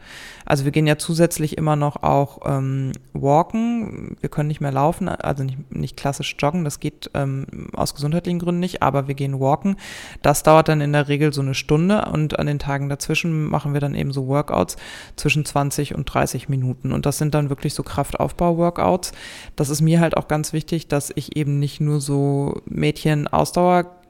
[0.46, 4.16] Also wir gehen ja zusätzlich immer noch auch ähm, walken.
[4.20, 6.64] Wir können nicht mehr laufen, also nicht, nicht klassisch joggen.
[6.64, 9.76] Das geht ähm, aus gesundheitlichen Gründen nicht, aber wir gehen walken.
[10.22, 13.74] Das dauert dann in der Regel so eine Stunde und an den Tagen dazwischen machen
[13.74, 14.78] wir dann eben so Workouts
[15.16, 16.92] zwischen 20 und 30 Minuten.
[16.92, 19.12] Und das sind dann wirklich so Kraftaufbau-Workouts.
[19.56, 22.62] Das ist mir halt auch ganz wichtig, dass ich eben nicht nur so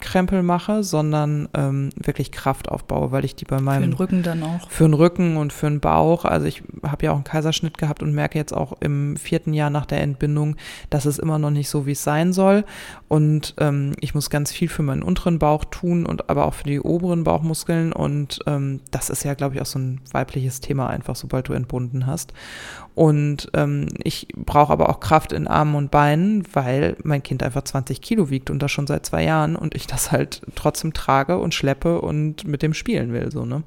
[0.06, 4.24] Mädchen-Ausdauerkrempel mache, sondern ähm, wirklich Kraft aufbaue, weil ich die bei Für meinem den Rücken
[4.24, 4.70] dann auch.
[4.70, 6.26] für den Rücken und für den Bauch.
[6.26, 9.70] Also ich habe ja auch einen Kaiserschnitt gehabt und merke jetzt auch im vierten Jahr
[9.70, 10.56] nach der Entbindung,
[10.90, 12.66] dass es immer noch nicht so, wie es sein soll.
[13.08, 16.66] Und ähm, ich muss ganz viel für meinen unteren Bauch tun und aber auch für
[16.66, 17.94] die oberen Bauchmuskeln.
[17.94, 21.54] Und ähm, das ist ja, glaube ich, auch so ein weibliches Thema einfach, sobald du
[21.54, 22.34] entbunden hast.
[22.96, 27.64] Und ähm, ich brauche aber auch Kraft in Armen und Beinen, weil mein Kind einfach
[27.64, 31.38] 20 Kilo wiegt und das schon seit zwei Jahren und ich das halt trotzdem trage
[31.38, 33.64] und schleppe und mit dem spielen will, so, ne?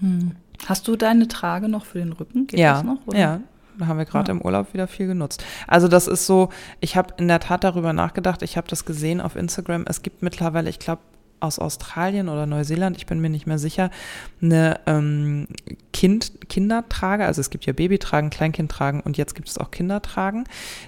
[0.00, 0.32] Hm.
[0.66, 2.46] Hast du deine Trage noch für den Rücken?
[2.46, 2.98] Geht ja, das noch?
[3.06, 3.18] oder?
[3.18, 3.40] ja.
[3.78, 4.38] Da haben wir gerade Ja.
[4.38, 5.44] im Urlaub wieder viel genutzt.
[5.66, 6.48] Also das ist so,
[6.80, 9.84] ich habe in der Tat darüber nachgedacht, ich habe das gesehen auf Instagram.
[9.86, 11.02] Es gibt mittlerweile, ich glaube,
[11.40, 13.90] aus Australien oder Neuseeland, ich bin mir nicht mehr sicher,
[14.40, 15.48] eine ähm,
[15.92, 20.44] kind, Kindertrage, also es gibt ja Babytragen, Kleinkindtragen und jetzt gibt es auch Kindertragen,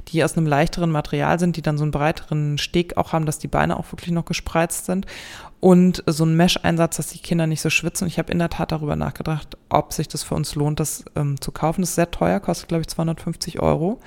[0.08, 3.38] die aus einem leichteren Material sind, die dann so einen breiteren Steg auch haben, dass
[3.38, 5.06] die Beine auch wirklich noch gespreizt sind
[5.60, 8.04] und so ein Mesh-Einsatz, dass die Kinder nicht so schwitzen.
[8.04, 11.04] Und ich habe in der Tat darüber nachgedacht, ob sich das für uns lohnt, das
[11.16, 11.80] ähm, zu kaufen.
[11.80, 14.00] Das ist sehr teuer, kostet glaube ich 250 Euro.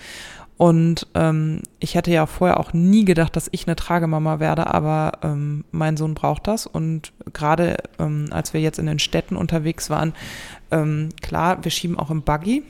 [0.58, 5.14] Und ähm, ich hätte ja vorher auch nie gedacht, dass ich eine Tragemama werde, aber
[5.24, 6.68] ähm, mein Sohn braucht das.
[6.68, 10.14] Und gerade ähm, als wir jetzt in den Städten unterwegs waren,
[10.70, 12.64] ähm, klar, wir schieben auch im Buggy.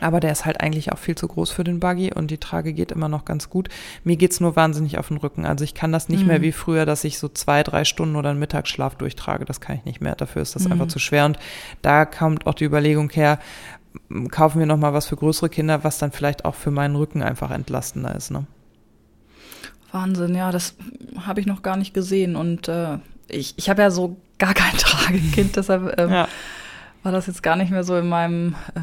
[0.00, 2.72] Aber der ist halt eigentlich auch viel zu groß für den Buggy und die Trage
[2.72, 3.68] geht immer noch ganz gut.
[4.04, 5.44] Mir geht's nur wahnsinnig auf den Rücken.
[5.44, 6.28] Also ich kann das nicht mhm.
[6.28, 9.44] mehr wie früher, dass ich so zwei, drei Stunden oder einen Mittagsschlaf durchtrage.
[9.44, 10.14] Das kann ich nicht mehr.
[10.14, 10.72] Dafür ist das mhm.
[10.72, 11.26] einfach zu schwer.
[11.26, 11.38] Und
[11.82, 13.40] da kommt auch die Überlegung her,
[14.30, 17.22] kaufen wir noch mal was für größere Kinder, was dann vielleicht auch für meinen Rücken
[17.22, 18.30] einfach entlastender ist.
[18.30, 18.46] Ne?
[19.92, 20.74] Wahnsinn, ja, das
[21.26, 22.36] habe ich noch gar nicht gesehen.
[22.36, 26.28] Und äh, ich, ich habe ja so gar kein Tragekind, deshalb ähm, ja.
[27.02, 28.80] war das jetzt gar nicht mehr so in meinem äh,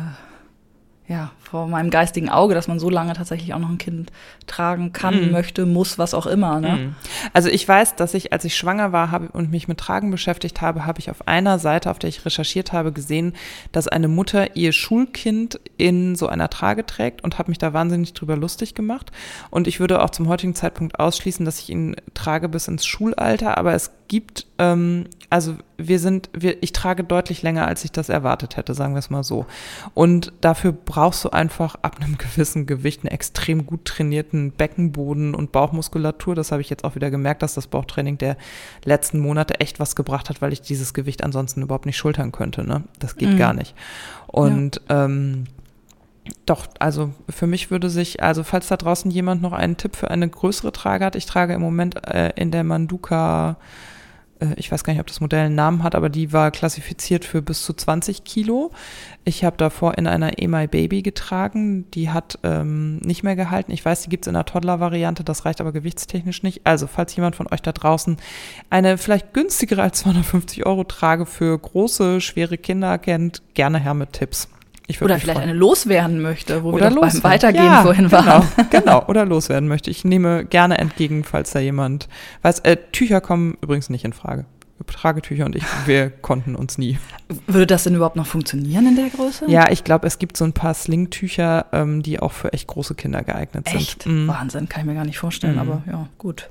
[1.08, 4.12] ja, vor meinem geistigen Auge, dass man so lange tatsächlich auch noch ein Kind
[4.47, 5.32] tragen kann, mm.
[5.32, 6.60] möchte, muss, was auch immer.
[6.60, 6.70] Ne?
[6.70, 6.95] Mm.
[7.32, 10.62] Also ich weiß, dass ich, als ich schwanger war hab, und mich mit Tragen beschäftigt
[10.62, 13.34] habe, habe ich auf einer Seite, auf der ich recherchiert habe, gesehen,
[13.72, 18.14] dass eine Mutter ihr Schulkind in so einer Trage trägt und habe mich da wahnsinnig
[18.14, 19.12] drüber lustig gemacht.
[19.51, 23.60] Und ich würde auch zum heutigen Zeitpunkt ausschließen, dass ich ihn trage bis ins Schulalter,
[23.60, 28.10] aber es gibt, ähm, also wir sind, wir, ich trage deutlich länger, als ich das
[28.10, 29.45] erwartet hätte, sagen wir es mal so.
[29.93, 35.51] Und dafür brauchst du einfach ab einem gewissen Gewicht einen extrem gut trainierten Beckenboden und
[35.51, 36.36] Bauchmuskulatur.
[36.36, 38.38] Das habe ich jetzt auch wieder gemerkt, dass das Bauchtraining der
[38.84, 42.64] letzten Monate echt was gebracht hat, weil ich dieses Gewicht ansonsten überhaupt nicht schultern könnte.
[42.64, 42.84] Ne?
[42.99, 43.38] Das geht mhm.
[43.38, 43.76] gar nicht.
[44.28, 45.06] Und ja.
[45.06, 45.45] ähm,
[46.45, 50.10] doch, also für mich würde sich, also falls da draußen jemand noch einen Tipp für
[50.10, 53.58] eine größere Trage hat, ich trage im Moment äh, in der Manduka
[54.57, 57.41] ich weiß gar nicht, ob das Modell einen Namen hat, aber die war klassifiziert für
[57.41, 58.71] bis zu 20 Kilo.
[59.23, 63.71] Ich habe davor in einer EMI Baby getragen, die hat ähm, nicht mehr gehalten.
[63.71, 66.61] Ich weiß, die gibt es in einer Toddler-Variante, das reicht aber gewichtstechnisch nicht.
[66.65, 68.17] Also, falls jemand von euch da draußen
[68.69, 74.13] eine vielleicht günstigere als 250 Euro Trage für große, schwere Kinder kennt, gerne her mit
[74.13, 74.49] Tipps.
[75.01, 75.49] Oder vielleicht freuen.
[75.49, 78.47] eine loswerden möchte, wo oder wir beim Weitergehen ja, vorhin waren.
[78.55, 79.89] Genau, genau, oder loswerden möchte.
[79.89, 82.07] Ich nehme gerne entgegen, falls da jemand
[82.43, 82.59] weiß.
[82.59, 84.45] Äh, Tücher kommen übrigens nicht in Frage.
[84.88, 86.99] Tragetücher und ich, wir konnten uns nie.
[87.47, 89.45] Würde das denn überhaupt noch funktionieren in der Größe?
[89.49, 92.93] Ja, ich glaube, es gibt so ein paar Slingtücher, ähm, die auch für echt große
[92.93, 93.77] Kinder geeignet sind.
[93.77, 94.05] Echt?
[94.05, 94.27] Mhm.
[94.27, 95.59] Wahnsinn, kann ich mir gar nicht vorstellen, mhm.
[95.59, 96.49] aber ja, gut.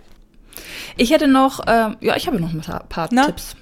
[0.96, 3.26] Ich hätte noch, äh, ja, ich habe noch ein paar Na?
[3.26, 3.56] Tipps.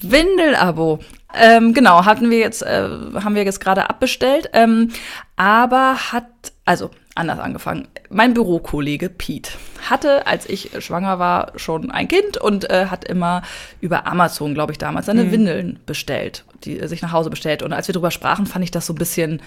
[0.00, 1.00] Windel-Abo.
[1.34, 4.50] Ähm, genau, hatten wir jetzt, äh, haben wir jetzt gerade abbestellt.
[4.52, 4.90] Ähm,
[5.36, 6.26] aber hat,
[6.64, 7.88] also anders angefangen.
[8.10, 9.52] Mein Bürokollege Pete
[9.88, 13.42] hatte, als ich schwanger war, schon ein Kind und äh, hat immer
[13.80, 15.32] über Amazon, glaube ich, damals seine mhm.
[15.32, 17.62] Windeln bestellt, die er sich nach Hause bestellt.
[17.62, 19.42] Und als wir darüber sprachen, fand ich das so ein bisschen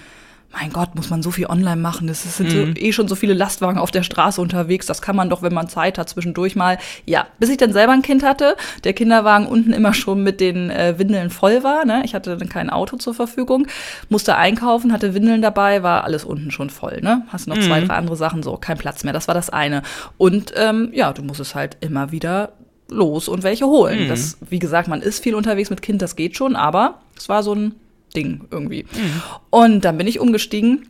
[0.50, 2.08] mein Gott, muss man so viel online machen.
[2.08, 2.74] Es sind mhm.
[2.74, 4.86] so, eh schon so viele Lastwagen auf der Straße unterwegs.
[4.86, 6.78] Das kann man doch, wenn man Zeit hat, zwischendurch mal.
[7.04, 10.70] Ja, bis ich dann selber ein Kind hatte, der Kinderwagen unten immer schon mit den
[10.70, 11.84] äh, Windeln voll war.
[11.84, 12.02] Ne?
[12.04, 13.66] Ich hatte dann kein Auto zur Verfügung,
[14.08, 17.00] musste einkaufen, hatte Windeln dabei, war alles unten schon voll.
[17.02, 17.26] Ne?
[17.28, 17.62] Hast noch mhm.
[17.62, 19.12] zwei, drei andere Sachen, so kein Platz mehr.
[19.12, 19.82] Das war das eine.
[20.16, 22.52] Und ähm, ja, du musst es halt immer wieder
[22.88, 24.04] los und welche holen.
[24.04, 24.08] Mhm.
[24.08, 27.42] Das, wie gesagt, man ist viel unterwegs mit Kind, das geht schon, aber es war
[27.42, 27.74] so ein
[28.14, 28.84] Ding irgendwie.
[28.84, 29.22] Mhm.
[29.50, 30.86] Und dann bin ich umgestiegen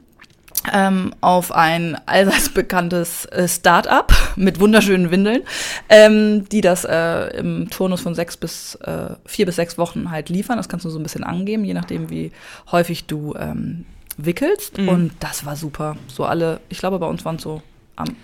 [0.72, 5.42] ähm, auf ein allseits bekanntes äh, Start-up mit wunderschönen Windeln,
[5.88, 10.28] ähm, die das äh, im Turnus von sechs bis äh, vier bis sechs Wochen halt
[10.28, 10.56] liefern.
[10.56, 12.32] Das kannst du so ein bisschen angeben, je nachdem, wie
[12.70, 13.84] häufig du ähm,
[14.16, 14.78] wickelst.
[14.78, 14.88] Mhm.
[14.88, 15.96] Und das war super.
[16.08, 17.62] So alle, ich glaube, bei uns waren es so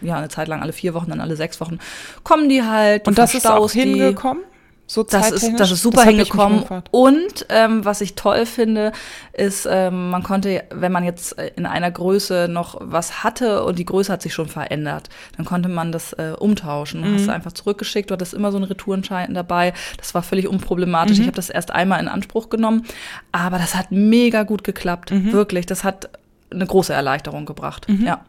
[0.03, 1.78] ja, eine Zeit lang alle vier Wochen, dann alle sechs Wochen
[2.22, 3.09] kommen die halt.
[3.09, 4.45] Und das ist auch hingekommen?
[4.87, 6.64] So das ist, das ist super das hingekommen.
[6.91, 8.93] Und ähm, was ich toll finde,
[9.32, 13.78] ist, ähm, man konnte, wenn man jetzt äh, in einer Größe noch was hatte und
[13.78, 17.01] die Größe hat sich schon verändert, dann konnte man das äh, umtauschen.
[17.01, 17.14] Mhm.
[17.14, 19.72] Hast du einfach zurückgeschickt, du hattest immer so einen Retourenschein dabei.
[19.97, 21.16] Das war völlig unproblematisch.
[21.16, 21.22] Mhm.
[21.22, 22.85] Ich habe das erst einmal in Anspruch genommen,
[23.32, 25.12] aber das hat mega gut geklappt.
[25.12, 25.32] Mhm.
[25.32, 26.11] Wirklich, das hat
[26.51, 27.89] eine große Erleichterung gebracht.
[27.89, 28.05] Mhm.
[28.05, 28.20] Ja.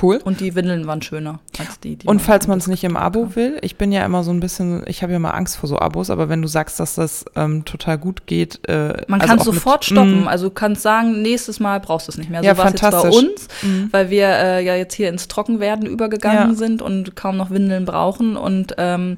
[0.00, 0.20] Cool.
[0.24, 3.34] Und die Windeln waren schöner als die, die Und falls man es nicht im Abo
[3.34, 5.78] will, ich bin ja immer so ein bisschen, ich habe ja mal Angst vor so
[5.78, 8.60] Abos, aber wenn du sagst, dass das ähm, total gut geht.
[8.68, 10.24] Äh, man also kann sofort mit, stoppen.
[10.24, 10.28] Mm.
[10.28, 12.40] Also du kannst sagen, nächstes Mal brauchst du es nicht mehr.
[12.40, 13.86] So ja, war es jetzt bei uns, mm.
[13.90, 16.54] weil wir äh, ja jetzt hier ins Trockenwerden übergegangen ja.
[16.54, 19.16] sind und kaum noch Windeln brauchen und ähm,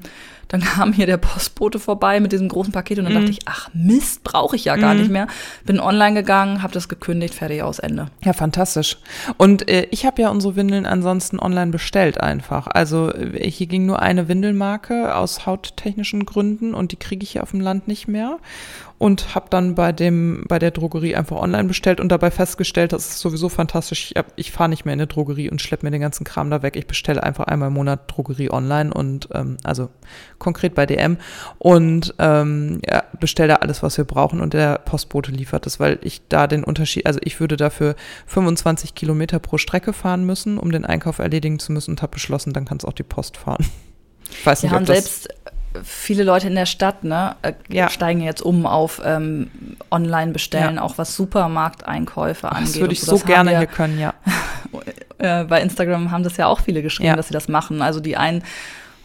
[0.49, 3.19] dann kam hier der Postbote vorbei mit diesem großen Paket und dann mhm.
[3.19, 4.99] dachte ich, ach Mist, brauche ich ja gar mhm.
[4.99, 5.27] nicht mehr.
[5.63, 8.07] Bin online gegangen, habe das gekündigt, fertig aus Ende.
[8.23, 8.97] Ja, fantastisch.
[9.37, 12.67] Und äh, ich habe ja unsere Windeln ansonsten online bestellt einfach.
[12.67, 17.43] Also äh, hier ging nur eine Windelmarke aus hauttechnischen Gründen und die kriege ich hier
[17.43, 18.39] auf dem Land nicht mehr
[18.99, 23.07] und habe dann bei dem bei der Drogerie einfach online bestellt und dabei festgestellt, das
[23.07, 24.11] ist sowieso fantastisch.
[24.11, 26.61] Ich, ich fahre nicht mehr in eine Drogerie und schleppe mir den ganzen Kram da
[26.61, 26.75] weg.
[26.75, 29.89] Ich bestelle einfach einmal im Monat Drogerie online und ähm, also
[30.37, 31.17] konkret bei DM
[31.57, 35.97] und ähm, ja, bestelle da alles, was wir brauchen und der Postbote liefert es, weil
[36.01, 37.95] ich da den Unterschied, also ich würde dafür
[38.27, 42.51] 25 Kilometer pro Strecke fahren müssen, um den Einkauf erledigen zu müssen und habe beschlossen,
[42.51, 43.65] dann kann es auch die Post fahren.
[44.31, 45.29] Ich weiß nicht, ob und das selbst
[45.83, 47.89] viele Leute in der Stadt ne, äh, Ja.
[47.89, 49.49] steigen jetzt um auf ähm,
[49.91, 50.81] Online-Bestellen, Ja.
[50.81, 52.75] auch was Supermarkteinkäufe angeht.
[52.75, 53.17] Das würde ich so.
[53.17, 54.13] so gerne wir- hier können, ja.
[55.19, 57.15] äh, bei Instagram haben das ja auch viele geschrieben, Ja.
[57.15, 57.81] dass sie das machen.
[57.81, 58.43] Also die einen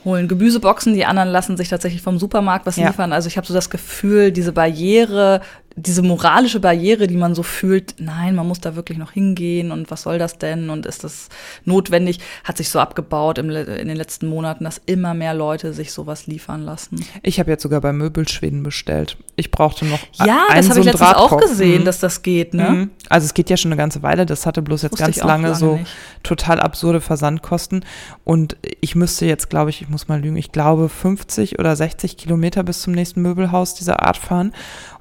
[0.04, 3.12] holen Gemüseboxen, die anderen lassen sich tatsächlich vom Supermarkt was liefern.
[3.14, 5.40] Also ich habe so das Gefühl, diese Barriere,
[5.76, 9.90] diese moralische Barriere, die man so fühlt, nein, man muss da wirklich noch hingehen und
[9.90, 11.28] was soll das denn und ist das
[11.64, 15.92] notwendig, hat sich so abgebaut im, in den letzten Monaten, dass immer mehr Leute sich
[15.92, 17.04] sowas liefern lassen.
[17.22, 19.16] Ich habe jetzt sogar bei Möbelschweden bestellt.
[19.36, 21.40] Ich brauchte noch Ja, einen das habe so ich letztens auch Drahtkorb.
[21.42, 21.84] gesehen, Mhm.
[21.86, 22.70] dass das geht, ne?
[22.70, 22.90] Mhm.
[23.08, 24.26] Also es geht ja schon eine ganze Weile.
[24.26, 25.90] Das hatte bloß jetzt Wusste ganz auch lange, lange so nicht.
[26.22, 27.84] total absurde Versandkosten.
[28.22, 32.16] Und ich müsste jetzt, glaube ich, ich muss mal lügen, ich glaube 50 oder 60
[32.16, 34.52] Kilometer bis zum nächsten Möbelhaus dieser Art fahren.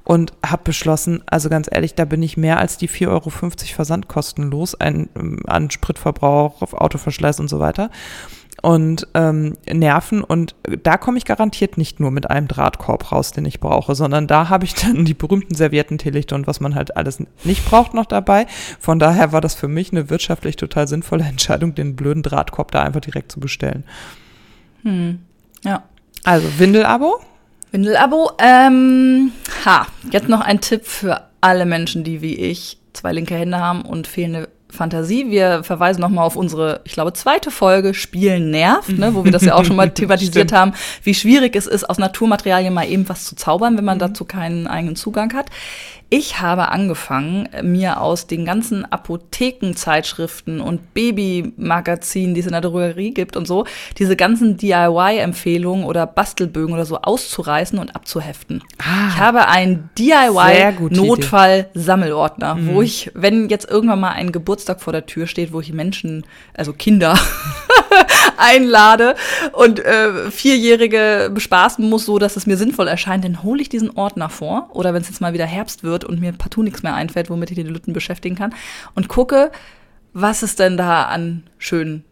[0.04, 4.50] Und habe beschlossen, also ganz ehrlich, da bin ich mehr als die 4,50 Euro Versandkosten
[4.50, 7.90] los, ein, ähm, an Spritverbrauch, auf Autoverschleiß und so weiter.
[8.62, 10.22] Und ähm, Nerven.
[10.22, 14.26] Und da komme ich garantiert nicht nur mit einem Drahtkorb raus, den ich brauche, sondern
[14.26, 17.94] da habe ich dann die berühmten Servietten, Teelichter und was man halt alles nicht braucht
[17.94, 18.46] noch dabei.
[18.78, 22.82] Von daher war das für mich eine wirtschaftlich total sinnvolle Entscheidung, den blöden Drahtkorb da
[22.82, 23.84] einfach direkt zu bestellen.
[24.82, 25.20] Hm.
[25.62, 25.82] Ja.
[26.24, 27.20] Also Windelabo.
[27.74, 28.30] Windelabo.
[28.38, 29.32] Ähm,
[29.64, 33.82] ha, jetzt noch ein Tipp für alle Menschen, die wie ich zwei linke Hände haben
[33.82, 35.28] und fehlende Fantasie.
[35.28, 39.44] Wir verweisen nochmal auf unsere, ich glaube, zweite Folge Spielen nervt, ne, wo wir das
[39.44, 40.72] ja auch schon mal thematisiert haben,
[41.02, 44.68] wie schwierig es ist, aus Naturmaterialien mal eben was zu zaubern, wenn man dazu keinen
[44.68, 45.46] eigenen Zugang hat.
[46.10, 53.12] Ich habe angefangen, mir aus den ganzen Apothekenzeitschriften und Babymagazinen, die es in der Drogerie
[53.12, 53.64] gibt und so,
[53.98, 58.62] diese ganzen DIY-Empfehlungen oder Bastelbögen oder so auszureißen und abzuheften.
[58.78, 65.26] Ich habe einen DIY-Notfall-Sammelordner, wo ich, wenn jetzt irgendwann mal ein Geburtstag vor der Tür
[65.26, 66.24] steht, wo ich Menschen,
[66.54, 67.18] also Kinder,
[68.36, 69.14] einlade
[69.52, 73.90] und äh, Vierjährige bespaßen muss, so dass es mir sinnvoll erscheint, dann hole ich diesen
[73.96, 74.70] Ordner vor.
[74.72, 77.50] Oder wenn es jetzt mal wieder Herbst wird und mir partout nichts mehr einfällt, womit
[77.50, 78.54] ich die Lütten beschäftigen kann
[78.94, 79.50] und gucke,
[80.12, 82.04] was es denn da an schönen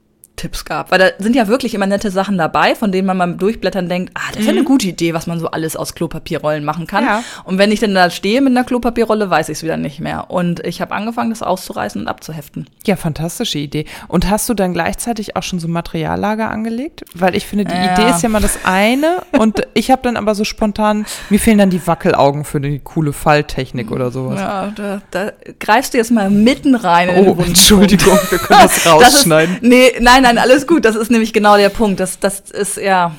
[0.43, 0.91] Tipps gab.
[0.91, 4.11] Weil da sind ja wirklich immer nette Sachen dabei, von denen man beim Durchblättern denkt,
[4.15, 7.05] ah, das ist ja eine gute Idee, was man so alles aus Klopapierrollen machen kann.
[7.05, 7.23] Ja.
[7.45, 10.31] Und wenn ich dann da stehe mit einer Klopapierrolle, weiß ich es wieder nicht mehr.
[10.31, 12.67] Und ich habe angefangen, das auszureißen und abzuheften.
[12.87, 13.85] Ja, fantastische Idee.
[14.09, 17.05] Und hast du dann gleichzeitig auch schon so Materiallager angelegt?
[17.15, 17.93] Weil ich finde, die Ja.
[17.95, 19.23] Idee ist ja mal das eine.
[19.39, 23.13] Und ich habe dann aber so spontan, mir fehlen dann die Wackelaugen für die coole
[23.13, 24.41] Falltechnik oder sowas.
[24.41, 27.11] Ja, da, da greifst du jetzt mal mitten rein.
[27.25, 27.37] Oh.
[27.41, 29.59] Entschuldigung, wir können das Das ist, rausschneiden.
[29.61, 30.85] nee, nein, nein, alles gut.
[30.85, 32.01] Das ist nämlich genau der Punkt.
[32.01, 33.15] Das, das ist ja,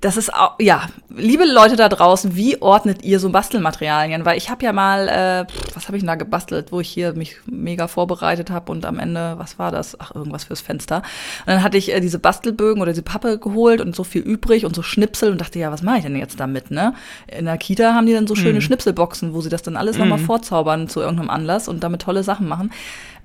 [0.00, 4.24] das ist auch, ja, liebe Leute da draußen, wie ordnet ihr so Bastelmaterialien?
[4.24, 7.14] Weil ich habe ja mal, äh, was habe ich denn da gebastelt, wo ich hier
[7.14, 9.98] mich mega vorbereitet habe und am Ende, was war das?
[9.98, 10.98] Ach, irgendwas fürs Fenster.
[10.98, 14.64] Und dann hatte ich äh, diese Bastelbögen oder diese Pappe geholt und so viel übrig
[14.64, 16.94] und so Schnipsel und dachte, ja, was mache ich denn jetzt damit, ne?
[17.26, 20.18] In der Kita haben die dann so schöne Schnipselboxen, wo sie das dann alles nochmal
[20.18, 22.70] vorzaubern zu irgendeinem Anlass und damit tolle Sachen machen.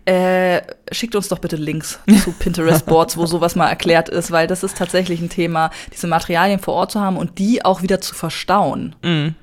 [0.05, 4.63] Äh, schickt uns doch bitte Links zu Pinterest-Boards, wo sowas mal erklärt ist, weil das
[4.63, 8.15] ist tatsächlich ein Thema, diese Materialien vor Ort zu haben und die auch wieder zu
[8.15, 8.95] verstauen.
[9.03, 9.35] Mhm.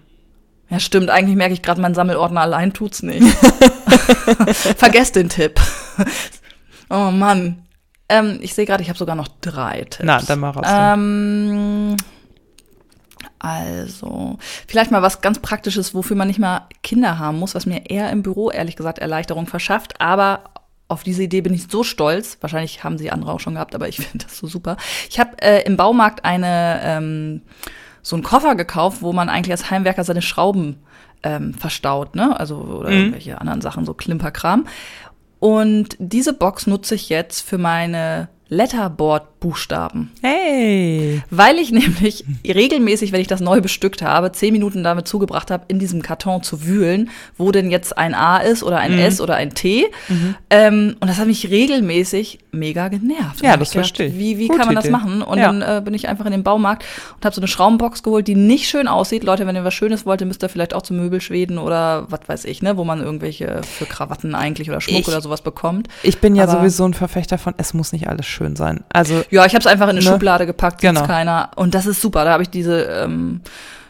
[0.68, 1.10] Ja, stimmt.
[1.10, 3.26] Eigentlich merke ich gerade, mein Sammelordner allein tut's nicht.
[4.76, 5.60] Vergesst den Tipp.
[6.90, 7.64] oh Mann.
[8.08, 10.00] Ähm, ich sehe gerade, ich habe sogar noch drei Tipps.
[10.02, 10.66] Na, dann mal raus.
[10.68, 11.96] Ähm,
[13.48, 17.90] also, vielleicht mal was ganz Praktisches, wofür man nicht mal Kinder haben muss, was mir
[17.90, 20.00] eher im Büro, ehrlich gesagt, Erleichterung verschafft.
[20.00, 20.44] Aber
[20.88, 22.38] auf diese Idee bin ich so stolz.
[22.40, 24.76] Wahrscheinlich haben sie andere auch schon gehabt, aber ich finde das so super.
[25.08, 27.42] Ich habe äh, im Baumarkt eine ähm,
[28.02, 30.78] so einen Koffer gekauft, wo man eigentlich als Heimwerker seine Schrauben
[31.22, 32.38] ähm, verstaut, ne?
[32.38, 34.66] Also oder irgendwelche anderen Sachen, so Klimperkram.
[35.40, 38.28] Und diese Box nutze ich jetzt für meine
[39.40, 40.10] Letterboard-Buchstaben.
[40.22, 41.22] Hey.
[41.30, 45.64] Weil ich nämlich regelmäßig, wenn ich das neu bestückt habe, zehn Minuten damit zugebracht habe,
[45.68, 49.36] in diesem Karton zu wühlen, wo denn jetzt ein A ist oder ein S oder
[49.36, 49.86] ein T.
[50.50, 53.42] Ähm, und das hat mich regelmäßig mega genervt.
[53.42, 54.18] Ja, das verstehe ich.
[54.18, 54.92] Wie, wie Gute kann man das Idee.
[54.92, 55.22] machen?
[55.22, 55.46] Und Ja.
[55.52, 56.84] dann äh, bin ich einfach in den Baumarkt
[57.16, 59.22] und habe so eine Schraubenbox geholt, die nicht schön aussieht.
[59.24, 62.44] Leute, wenn ihr was Schönes wollt, müsst ihr vielleicht auch zu Möbelschweden oder was weiß
[62.46, 65.88] ich, ne, wo man irgendwelche für Krawatten eigentlich oder Schmuck Ich- oder sowas bekommt.
[66.02, 68.80] Ich bin ja Aber- sowieso ein Verfechter von, es muss nicht alles schön sein.
[68.92, 70.10] Also, Ja, ich habe es einfach in eine Ne?
[70.10, 71.06] Schublade gepackt, Genau.
[71.06, 71.50] keiner.
[71.56, 72.24] Und das ist super.
[72.24, 73.40] Da habe ich diese ähm,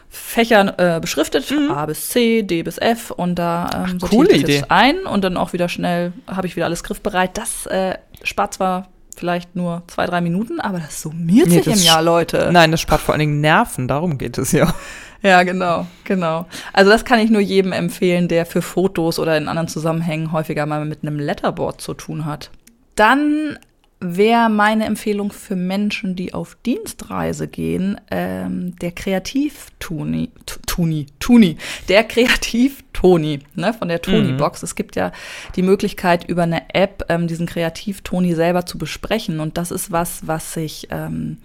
[0.09, 4.41] Fächer äh, beschriftet, A bis C, D bis F und da ähm, sortiere coole ich
[4.41, 4.63] das Idee.
[4.69, 7.37] ein und dann auch wieder schnell habe ich wieder alles griffbereit.
[7.37, 11.73] Das äh, spart zwar vielleicht nur zwei, drei Minuten, aber das summiert Nee, sich im
[11.73, 12.49] das Jahr, Leute.
[12.51, 14.73] nein, das spart vor allen Dingen Nerven, darum geht es ja.
[15.21, 16.45] Ja, genau, genau.
[16.71, 20.65] Also das kann ich nur jedem empfehlen, der für Fotos oder in anderen Zusammenhängen häufiger
[20.65, 22.49] mal mit einem Letterboard zu tun hat.
[22.95, 23.59] Dann
[24.01, 30.31] wäre meine Empfehlung für Menschen, die auf Dienstreise gehen, ähm, der Kreativ-Tuni,
[30.65, 31.57] Tuni, Tuni,
[31.89, 34.61] der Kreativ-Toni, ne, von der Toni-Box.
[34.61, 34.65] Mhm.
[34.65, 35.11] Es gibt ja
[35.55, 39.41] die Möglichkeit, über eine App ähm, diesen Kreativ-Toni selber zu besprechen.
[39.41, 41.37] Und das ist was, was ich ähm,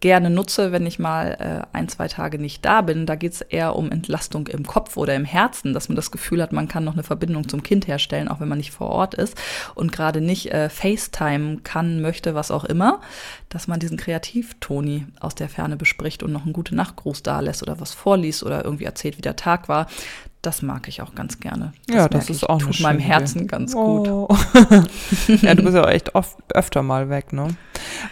[0.00, 3.06] gerne nutze, wenn ich mal äh, ein, zwei Tage nicht da bin.
[3.06, 6.42] Da geht es eher um Entlastung im Kopf oder im Herzen, dass man das Gefühl
[6.42, 9.14] hat, man kann noch eine Verbindung zum Kind herstellen, auch wenn man nicht vor Ort
[9.14, 9.36] ist
[9.74, 13.00] und gerade nicht äh, FaceTime kann, möchte, was auch immer,
[13.48, 17.62] dass man diesen Kreativ-Toni aus der Ferne bespricht und noch einen gute Nachtgruß da lässt
[17.62, 19.86] oder was vorliest oder irgendwie erzählt, wie der Tag war
[20.42, 21.72] das mag ich auch ganz gerne.
[21.86, 23.48] Das ja, das ist auch tut meinem Herzen Idee.
[23.48, 24.28] ganz oh.
[24.28, 24.38] gut.
[25.42, 27.48] ja, du bist ja auch echt oft öfter mal weg, ne?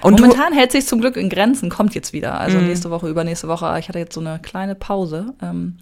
[0.01, 2.41] Und Momentan hält sich zum Glück in Grenzen, kommt jetzt wieder.
[2.41, 2.67] Also mm.
[2.67, 3.77] nächste Woche, übernächste Woche.
[3.79, 5.35] Ich hatte jetzt so eine kleine Pause.
[5.41, 5.77] Ähm,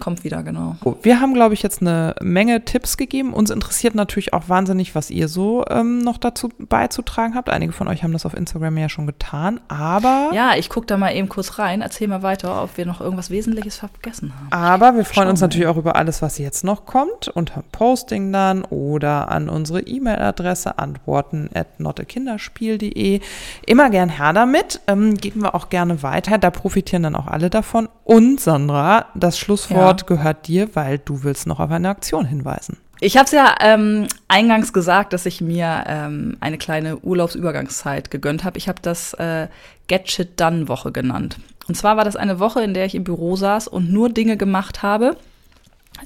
[0.00, 0.76] Kommt wieder, genau.
[1.02, 3.32] Wir haben, glaube ich, jetzt eine Menge Tipps gegeben.
[3.32, 7.48] Uns interessiert natürlich auch wahnsinnig, was ihr so ähm, noch dazu beizutragen habt.
[7.48, 10.30] Einige von euch haben das auf Instagram ja schon getan, aber.
[10.32, 11.80] Ja, ich gucke da mal eben kurz rein.
[11.80, 14.48] Erzähl mal weiter, ob wir noch irgendwas Wesentliches vergessen haben.
[14.50, 17.28] Aber wir freuen Schauen uns natürlich auch über alles, was jetzt noch kommt.
[17.28, 23.20] Unter Posting dann oder an unsere E-Mail-Adresse antworten at notekinderspiel.de.
[23.66, 24.80] Immer gern her damit.
[24.86, 26.38] Ähm, geben wir auch gerne weiter.
[26.38, 27.88] Da profitieren dann auch alle davon.
[28.04, 29.78] Und Sandra, das Schlusswort.
[29.80, 32.78] Ja Wort gehört dir, weil du willst noch auf eine Aktion hinweisen.
[33.00, 38.44] Ich habe es ja ähm, eingangs gesagt, dass ich mir ähm, eine kleine Urlaubsübergangszeit gegönnt
[38.44, 38.56] habe.
[38.56, 39.48] Ich habe das äh,
[39.88, 41.38] Get Shit Done Woche genannt.
[41.68, 44.36] Und zwar war das eine Woche, in der ich im Büro saß und nur Dinge
[44.36, 45.16] gemacht habe,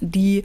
[0.00, 0.44] die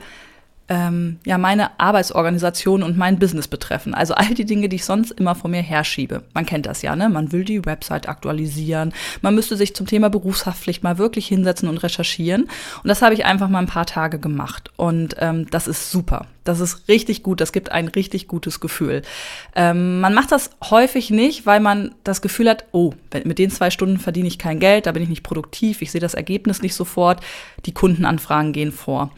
[0.68, 3.94] ähm, ja meine Arbeitsorganisation und mein Business betreffen.
[3.94, 6.22] Also all die Dinge, die ich sonst immer vor mir herschiebe.
[6.34, 7.08] Man kennt das ja, ne?
[7.08, 8.92] Man will die Website aktualisieren.
[9.22, 12.44] Man müsste sich zum Thema Berufshaftpflicht mal wirklich hinsetzen und recherchieren.
[12.44, 14.70] Und das habe ich einfach mal ein paar Tage gemacht.
[14.76, 16.26] Und ähm, das ist super.
[16.44, 17.40] Das ist richtig gut.
[17.40, 19.02] Das gibt ein richtig gutes Gefühl.
[19.56, 22.92] Ähm, man macht das häufig nicht, weil man das Gefühl hat, oh,
[23.24, 26.00] mit den zwei Stunden verdiene ich kein Geld, da bin ich nicht produktiv, ich sehe
[26.00, 27.20] das Ergebnis nicht sofort.
[27.66, 29.10] Die Kundenanfragen gehen vor.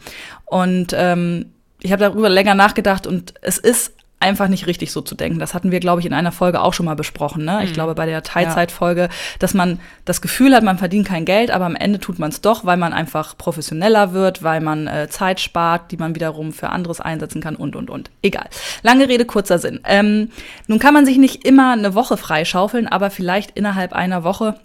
[0.45, 1.51] Und ähm,
[1.81, 5.39] ich habe darüber länger nachgedacht und es ist einfach nicht richtig so zu denken.
[5.39, 7.45] Das hatten wir, glaube ich, in einer Folge auch schon mal besprochen.
[7.45, 7.63] Ne?
[7.63, 7.73] Ich mhm.
[7.75, 9.09] glaube, bei der Teilzeitfolge, ja.
[9.39, 12.41] dass man das Gefühl hat, man verdient kein Geld, aber am Ende tut man es
[12.41, 16.69] doch, weil man einfach professioneller wird, weil man äh, Zeit spart, die man wiederum für
[16.69, 18.09] anderes einsetzen kann und, und, und.
[18.23, 18.47] Egal.
[18.81, 19.81] Lange Rede, kurzer Sinn.
[19.85, 20.31] Ähm,
[20.65, 24.55] nun kann man sich nicht immer eine Woche freischaufeln, aber vielleicht innerhalb einer Woche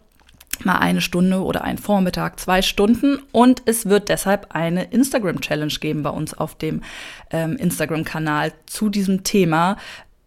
[0.65, 3.19] mal eine Stunde oder einen Vormittag, zwei Stunden.
[3.33, 6.83] Und es wird deshalb eine Instagram-Challenge geben bei uns auf dem
[7.31, 9.77] ähm, Instagram-Kanal zu diesem Thema.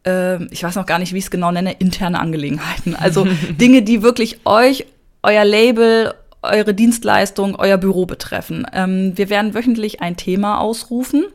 [0.03, 2.95] Ähm, ich weiß noch gar nicht, wie ich es genau nenne, interne Angelegenheiten.
[2.95, 4.86] Also Dinge, die wirklich euch,
[5.23, 8.65] euer Label, eure Dienstleistung, euer Büro betreffen.
[8.73, 11.25] Ähm, wir werden wöchentlich ein Thema ausrufen.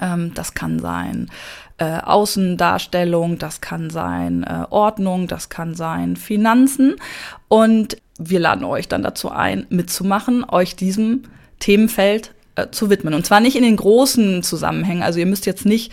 [0.00, 1.30] Ähm, das kann sein
[1.78, 6.96] äh, Außendarstellung, das kann sein äh, Ordnung, das kann sein Finanzen.
[7.48, 11.22] Und wir laden euch dann dazu ein, mitzumachen, euch diesem
[11.60, 13.14] Themenfeld äh, zu widmen.
[13.14, 15.02] Und zwar nicht in den großen Zusammenhängen.
[15.02, 15.92] Also ihr müsst jetzt nicht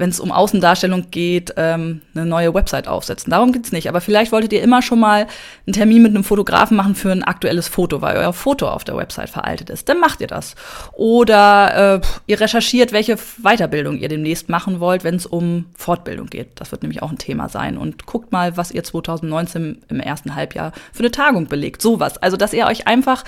[0.00, 3.30] wenn es um Außendarstellung geht, ähm, eine neue Website aufsetzen.
[3.30, 3.86] Darum geht's nicht.
[3.86, 5.26] Aber vielleicht wolltet ihr immer schon mal
[5.66, 8.96] einen Termin mit einem Fotografen machen für ein aktuelles Foto, weil euer Foto auf der
[8.96, 9.90] Website veraltet ist.
[9.90, 10.54] Dann macht ihr das.
[10.92, 16.58] Oder äh, ihr recherchiert, welche Weiterbildung ihr demnächst machen wollt, wenn es um Fortbildung geht.
[16.58, 17.76] Das wird nämlich auch ein Thema sein.
[17.76, 21.82] Und guckt mal, was ihr 2019 im ersten Halbjahr für eine Tagung belegt.
[21.82, 22.16] Sowas.
[22.16, 23.22] Also, dass ihr euch einfach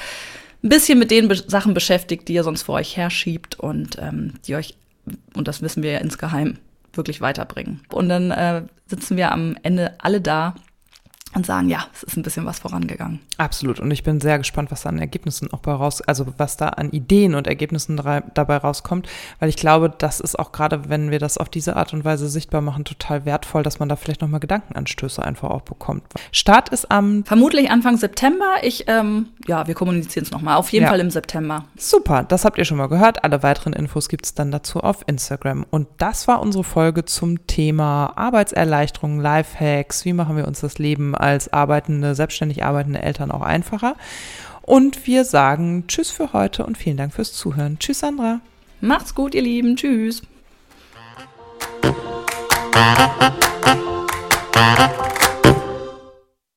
[0.65, 4.35] ein bisschen mit den Be Sachen beschäftigt, die ihr sonst vor euch herschiebt und ähm,
[4.47, 4.75] die euch
[5.35, 6.59] und das wissen wir ja insgeheim,
[6.93, 7.81] wirklich weiterbringen.
[7.91, 10.55] Und dann äh, sitzen wir am Ende alle da
[11.35, 13.21] und sagen, ja, es ist ein bisschen was vorangegangen.
[13.39, 13.81] Absolut.
[13.81, 16.69] Und ich bin sehr gespannt, was da an Ergebnissen auch bei raus, also was da
[16.69, 19.09] an Ideen und Ergebnissen dabei rauskommt,
[19.41, 22.29] weil ich glaube, das ist auch gerade, wenn wir das auf diese Art und Weise
[22.29, 26.03] sichtbar machen, total wertvoll, dass man da vielleicht nochmal Gedankenanstöße einfach auch bekommt.
[26.31, 28.57] Start ist am vermutlich Anfang September.
[28.63, 30.57] Ich, ähm, ja, wir kommunizieren es nochmal.
[30.57, 30.91] Auf jeden ja.
[30.91, 31.65] Fall im September.
[31.77, 33.25] Super, das habt ihr schon mal gehört.
[33.25, 35.65] Alle weiteren Infos gibt es dann dazu auf Instagram.
[35.71, 40.05] Und das war unsere Folge zum Thema Arbeitserleichterung, Lifehacks.
[40.05, 43.97] Wie machen wir uns das Leben als arbeitende, selbstständig arbeitende Eltern auch einfacher.
[44.63, 47.79] Und wir sagen Tschüss für heute und vielen Dank fürs Zuhören.
[47.79, 48.41] Tschüss, Sandra.
[48.81, 49.77] Macht's gut, ihr Lieben.
[49.77, 50.23] Tschüss.